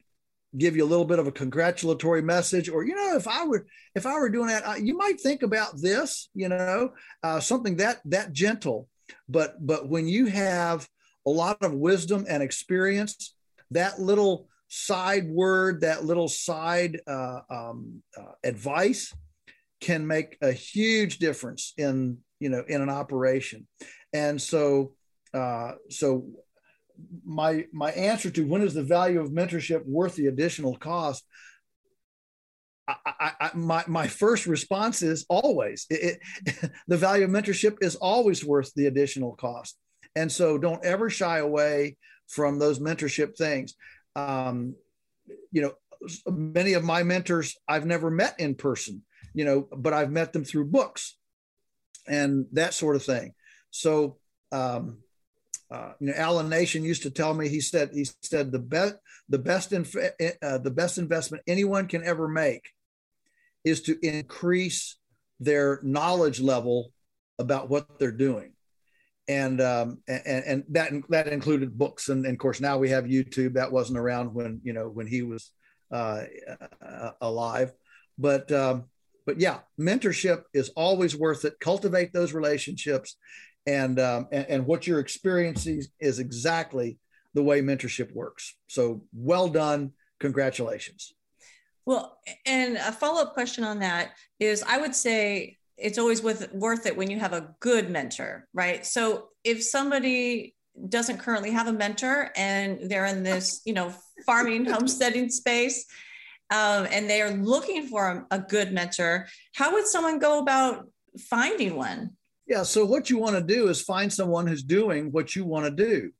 give 0.58 0.76
you 0.76 0.84
a 0.84 0.88
little 0.88 1.06
bit 1.06 1.20
of 1.20 1.28
a 1.28 1.32
congratulatory 1.32 2.22
message 2.22 2.70
or 2.70 2.84
you 2.84 2.96
know 2.96 3.16
if 3.16 3.28
i 3.28 3.46
were 3.46 3.68
if 3.94 4.06
i 4.06 4.14
were 4.14 4.30
doing 4.30 4.48
that 4.48 4.82
you 4.82 4.98
might 4.98 5.22
think 5.22 5.44
about 5.44 5.80
this 5.80 6.30
you 6.34 6.50
know 6.50 6.92
uh, 7.24 7.40
something 7.40 7.76
that 7.76 8.00
that 8.06 8.34
gentle 8.34 8.88
but 9.28 9.56
but 9.66 9.88
when 9.88 10.08
you 10.08 10.26
have 10.26 10.88
a 11.26 11.30
lot 11.30 11.62
of 11.62 11.74
wisdom 11.74 12.26
and 12.28 12.42
experience. 12.42 13.36
That 13.72 14.00
little 14.00 14.48
side 14.70 15.28
word, 15.28 15.82
that 15.82 16.06
little 16.06 16.28
side 16.28 17.02
uh, 17.08 17.42
um, 17.50 18.02
uh, 18.18 18.32
advice 18.44 19.14
can 19.82 20.08
make 20.08 20.38
a 20.42 20.52
huge 20.52 21.20
difference 21.20 21.74
in 21.78 22.20
you 22.40 22.50
know 22.50 22.64
in 22.68 22.82
an 22.82 22.90
operation. 22.90 23.68
And 24.14 24.42
so 24.42 24.94
uh, 25.34 25.74
so 25.90 26.28
my 27.26 27.66
my 27.72 27.92
answer 27.92 28.30
to 28.30 28.46
when 28.46 28.62
is 28.62 28.74
the 28.74 28.84
value 28.84 29.20
of 29.20 29.32
mentorship 29.32 29.86
worth 29.86 30.16
the 30.16 30.28
additional 30.28 30.78
cost 30.78 31.26
I, 33.06 33.32
I, 33.40 33.52
my, 33.54 33.84
my 33.88 34.08
first 34.08 34.46
response 34.48 35.02
is 35.02 35.26
always 35.30 35.86
it, 35.90 36.20
it, 36.46 36.72
the 36.88 36.98
value 36.98 37.26
of 37.26 37.30
mentorship 37.30 37.78
is 37.82 37.96
always 37.96 38.44
worth 38.44 38.74
the 38.74 38.88
additional 38.88 39.36
cost. 39.36 39.78
And 40.16 40.32
so 40.32 40.58
don't 40.58 40.84
ever 40.84 41.10
shy 41.10 41.40
away 41.40 41.98
from 42.28 42.60
those 42.60 42.80
mentorship 42.80 43.38
things. 43.38 43.76
Um, 44.16 44.76
you 45.52 45.62
know, 45.62 45.74
many 46.28 46.74
of 46.74 46.84
my 46.84 47.04
mentors 47.04 47.58
I've 47.68 47.86
never 47.86 48.10
met 48.10 48.40
in 48.40 48.56
person, 48.56 49.04
you 49.34 49.46
know, 49.46 49.68
but 49.76 49.94
I've 49.94 50.12
met 50.12 50.34
them 50.34 50.44
through 50.44 50.66
books 50.66 51.18
and 52.08 52.46
that 52.54 52.74
sort 52.74 52.96
of 52.96 53.04
thing. 53.04 53.34
So, 53.72 54.18
um, 54.52 55.00
uh, 55.72 55.94
you 56.00 56.08
know, 56.08 56.14
Alan 56.16 56.50
Nation 56.50 56.84
used 56.84 57.04
to 57.04 57.12
tell 57.12 57.34
me. 57.34 57.48
He 57.48 57.62
said, 57.62 57.92
he 57.94 58.08
said 58.24 58.52
the 58.52 58.60
best, 58.60 58.96
the 59.28 59.38
best, 59.38 59.72
inf- 59.72 59.96
uh, 60.42 60.58
the 60.58 60.72
best 60.72 60.98
investment 60.98 61.44
anyone 61.46 61.88
can 61.88 62.04
ever 62.04 62.28
make 62.28 62.64
is 63.64 63.82
to 63.84 64.00
increase 64.02 64.98
their 65.40 65.80
knowledge 65.84 66.40
level 66.40 66.92
about 67.38 67.70
what 67.70 68.00
they're 68.00 68.12
doing. 68.12 68.54
And, 69.30 69.62
um, 69.62 70.00
and, 70.08 70.44
and 70.44 70.64
that, 70.70 70.92
that 71.10 71.28
included 71.28 71.78
books. 71.78 72.10
And, 72.10 72.26
and, 72.26 72.34
of 72.34 72.40
course, 72.40 72.60
now 72.60 72.80
we 72.80 72.90
have 72.90 73.06
YouTube 73.06 73.54
that 73.54 73.72
wasn't 73.72 74.00
around 74.00 74.34
when, 74.34 74.60
you 74.64 74.74
know, 74.74 74.90
when 74.90 75.06
he 75.06 75.22
was 75.22 75.52
uh, 75.92 76.24
alive. 77.22 77.72
But, 78.18 78.52
um, 78.52 78.86
but 79.28 79.40
yeah, 79.40 79.60
mentorship 79.80 80.42
is 80.52 80.70
always 80.70 81.16
worth 81.16 81.46
it. 81.46 81.60
Cultivate 81.60 82.12
those 82.12 82.34
relationships. 82.34 83.18
And, 83.68 84.00
um, 84.00 84.28
and, 84.32 84.48
and 84.50 84.66
what 84.66 84.88
you're 84.88 85.00
experiencing 85.00 85.84
is 86.00 86.18
exactly 86.18 86.98
the 87.36 87.44
way 87.44 87.62
mentorship 87.62 88.12
works. 88.12 88.56
So 88.68 89.04
well 89.14 89.48
done. 89.48 89.92
Congratulations. 90.20 91.14
Well, 91.86 92.18
and 92.48 92.78
a 92.78 92.92
follow 92.92 93.22
up 93.22 93.36
question 93.36 93.64
on 93.64 93.80
that 93.80 94.14
is 94.40 94.64
I 94.64 94.80
would 94.80 94.96
say 94.96 95.59
it's 95.80 95.98
always 95.98 96.22
with, 96.22 96.52
worth 96.54 96.86
it 96.86 96.96
when 96.96 97.10
you 97.10 97.20
have 97.20 97.34
a 97.34 97.56
good 97.60 97.90
mentor, 97.90 98.48
right? 98.54 98.86
So 98.86 99.30
if 99.44 99.64
somebody 99.64 100.56
doesn't 100.88 101.18
currently 101.18 101.52
have 101.52 101.68
a 101.68 101.74
mentor 101.74 102.32
and 102.36 102.90
they're 102.90 103.06
in 103.06 103.24
this, 103.24 103.62
you 103.66 103.74
know, 103.74 103.94
farming 104.26 104.66
homesteading 104.66 105.30
space, 105.30 105.86
um, 106.52 106.88
and 106.92 107.10
they 107.10 107.22
are 107.22 107.32
looking 107.32 107.88
for 107.88 108.26
a, 108.32 108.36
a 108.36 108.40
good 108.40 108.72
mentor, 108.72 109.28
how 109.54 109.74
would 109.74 109.88
someone 109.88 110.20
go 110.20 110.40
about 110.40 110.88
finding 111.30 111.76
one? 111.76 112.12
Yeah. 112.48 112.64
So 112.64 112.86
what 112.86 113.10
you 113.10 113.20
want 113.20 113.36
to 113.36 113.42
do 113.42 113.68
is 113.68 113.82
find 113.82 114.12
someone 114.12 114.48
who's 114.48 114.64
doing 114.64 115.12
what 115.12 115.36
you 115.36 115.46
want 115.46 115.66
to 115.66 115.72
do 115.72 116.12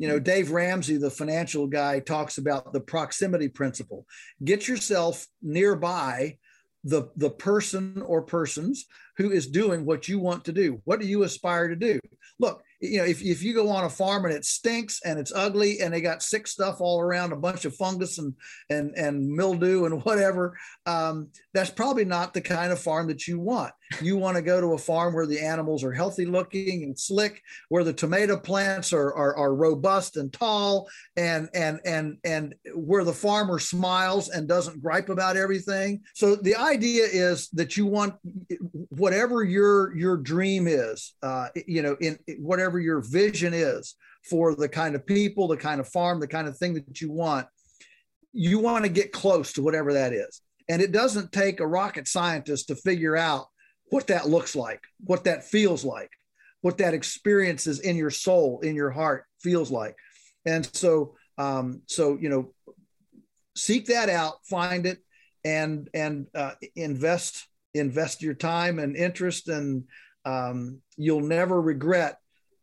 you 0.00 0.06
know 0.06 0.18
dave 0.18 0.52
ramsey 0.52 0.96
the 0.96 1.10
financial 1.10 1.66
guy 1.66 1.98
talks 1.98 2.38
about 2.38 2.72
the 2.72 2.80
proximity 2.80 3.48
principle 3.48 4.06
get 4.44 4.68
yourself 4.68 5.26
nearby 5.42 6.38
the 6.84 7.10
the 7.16 7.30
person 7.30 8.02
or 8.06 8.22
persons 8.22 8.86
who 9.16 9.30
is 9.30 9.46
doing 9.46 9.84
what 9.84 10.08
you 10.08 10.18
want 10.18 10.44
to 10.44 10.52
do 10.52 10.80
what 10.84 11.00
do 11.00 11.06
you 11.06 11.22
aspire 11.22 11.68
to 11.68 11.76
do 11.76 11.98
look 12.38 12.62
you 12.80 12.98
know, 12.98 13.04
if, 13.04 13.22
if 13.22 13.42
you 13.42 13.54
go 13.54 13.68
on 13.70 13.84
a 13.84 13.90
farm 13.90 14.24
and 14.24 14.32
it 14.32 14.44
stinks 14.44 15.00
and 15.04 15.18
it's 15.18 15.32
ugly 15.34 15.80
and 15.80 15.92
they 15.92 16.00
got 16.00 16.22
sick 16.22 16.46
stuff 16.46 16.80
all 16.80 17.00
around, 17.00 17.32
a 17.32 17.36
bunch 17.36 17.64
of 17.64 17.74
fungus 17.74 18.18
and 18.18 18.34
and 18.70 18.92
and 18.96 19.26
mildew 19.26 19.86
and 19.86 20.04
whatever, 20.04 20.56
um, 20.86 21.28
that's 21.52 21.70
probably 21.70 22.04
not 22.04 22.34
the 22.34 22.40
kind 22.40 22.72
of 22.72 22.78
farm 22.78 23.08
that 23.08 23.26
you 23.26 23.40
want. 23.40 23.72
You 24.00 24.16
want 24.16 24.36
to 24.36 24.42
go 24.42 24.60
to 24.60 24.74
a 24.74 24.78
farm 24.78 25.14
where 25.14 25.26
the 25.26 25.40
animals 25.40 25.82
are 25.82 25.92
healthy 25.92 26.24
looking 26.24 26.84
and 26.84 26.98
slick, 26.98 27.42
where 27.68 27.84
the 27.84 27.92
tomato 27.92 28.36
plants 28.36 28.92
are, 28.92 29.12
are, 29.14 29.36
are 29.36 29.54
robust 29.54 30.16
and 30.16 30.32
tall, 30.32 30.88
and 31.16 31.48
and 31.54 31.80
and 31.84 32.18
and 32.24 32.54
where 32.74 33.04
the 33.04 33.12
farmer 33.12 33.58
smiles 33.58 34.28
and 34.28 34.46
doesn't 34.46 34.82
gripe 34.82 35.08
about 35.08 35.36
everything. 35.36 36.00
So 36.14 36.36
the 36.36 36.54
idea 36.54 37.06
is 37.10 37.48
that 37.50 37.76
you 37.76 37.86
want 37.86 38.14
whatever 38.90 39.42
your 39.42 39.96
your 39.96 40.16
dream 40.16 40.68
is, 40.68 41.14
uh, 41.22 41.48
you 41.66 41.82
know, 41.82 41.96
in 42.00 42.18
whatever 42.38 42.68
whatever 42.68 42.80
your 42.80 43.00
vision 43.00 43.54
is 43.54 43.94
for 44.28 44.54
the 44.54 44.68
kind 44.68 44.94
of 44.94 45.06
people, 45.06 45.48
the 45.48 45.56
kind 45.56 45.80
of 45.80 45.88
farm, 45.88 46.20
the 46.20 46.28
kind 46.28 46.46
of 46.46 46.58
thing 46.58 46.74
that 46.74 47.00
you 47.00 47.10
want, 47.10 47.46
you 48.32 48.58
want 48.58 48.84
to 48.84 48.90
get 48.90 49.12
close 49.12 49.52
to 49.54 49.62
whatever 49.62 49.92
that 49.94 50.12
is. 50.12 50.42
And 50.68 50.82
it 50.82 50.92
doesn't 50.92 51.32
take 51.32 51.60
a 51.60 51.66
rocket 51.66 52.06
scientist 52.06 52.68
to 52.68 52.74
figure 52.74 53.16
out 53.16 53.46
what 53.90 54.08
that 54.08 54.28
looks 54.28 54.54
like, 54.56 54.82
what 55.04 55.24
that 55.24 55.44
feels 55.44 55.84
like, 55.84 56.10
what 56.60 56.78
that 56.78 56.94
experience 56.94 57.66
is 57.66 57.80
in 57.80 57.96
your 57.96 58.10
soul, 58.10 58.60
in 58.60 58.74
your 58.74 58.90
heart 58.90 59.24
feels 59.40 59.70
like. 59.70 59.96
And 60.44 60.68
so, 60.74 61.14
um, 61.36 61.82
so 61.86 62.18
you 62.20 62.28
know, 62.28 62.52
seek 63.56 63.86
that 63.86 64.08
out, 64.08 64.34
find 64.44 64.86
it, 64.86 64.98
and 65.44 65.88
and 65.94 66.26
uh, 66.34 66.52
invest 66.74 67.46
invest 67.74 68.22
your 68.22 68.34
time 68.34 68.78
and 68.78 68.96
interest, 68.96 69.48
and 69.48 69.84
um, 70.24 70.80
you'll 70.96 71.20
never 71.20 71.60
regret 71.60 72.18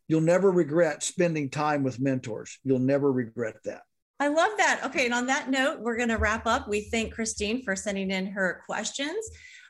You'll 0.08 0.22
never 0.22 0.52
regret 0.52 1.04
spending 1.04 1.50
time 1.50 1.84
with 1.84 2.00
mentors. 2.00 2.60
You'll 2.64 2.80
never 2.80 3.12
regret 3.12 3.58
that. 3.66 3.82
I 4.20 4.28
love 4.28 4.52
that. 4.58 4.82
Okay. 4.86 5.06
And 5.06 5.14
on 5.14 5.26
that 5.28 5.50
note, 5.50 5.80
we're 5.80 5.98
going 5.98 6.10
to 6.10 6.18
wrap 6.18 6.46
up. 6.46 6.70
We 6.70 6.82
thank 6.90 7.14
Christine 7.14 7.64
for 7.64 7.76
sending 7.76 8.12
in 8.12 8.28
her 8.28 8.62
questions. 8.66 9.26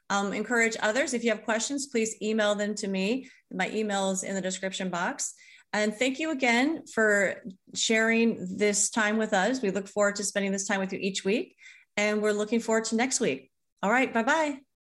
Um, 0.10 0.34
encourage 0.34 0.78
others. 0.82 1.14
If 1.14 1.24
you 1.24 1.32
have 1.32 1.44
questions, 1.44 1.88
please 1.88 2.16
email 2.22 2.54
them 2.56 2.76
to 2.76 2.88
me. 2.88 3.30
My 3.52 3.70
email 3.72 4.12
is 4.12 4.24
in 4.24 4.36
the 4.36 4.42
description 4.42 4.90
box. 4.90 5.34
And 5.74 5.94
thank 5.94 6.20
you 6.20 6.32
again 6.32 6.86
for 6.94 7.44
sharing 7.74 8.58
this 8.58 8.90
time 8.90 9.18
with 9.18 9.34
us. 9.34 9.62
We 9.62 9.72
look 9.72 9.88
forward 9.88 10.16
to 10.18 10.24
spending 10.24 10.52
this 10.52 10.68
time 10.68 10.80
with 10.80 10.94
you 10.94 11.00
each 11.02 11.26
week. 11.26 11.56
And 11.98 12.22
we're 12.22 12.32
looking 12.32 12.60
forward 12.60 12.86
to 12.86 12.96
next 12.96 13.20
week. 13.20 13.52
All 13.84 13.92
right. 13.92 14.14
Bye 14.14 14.24
bye. 14.24 14.65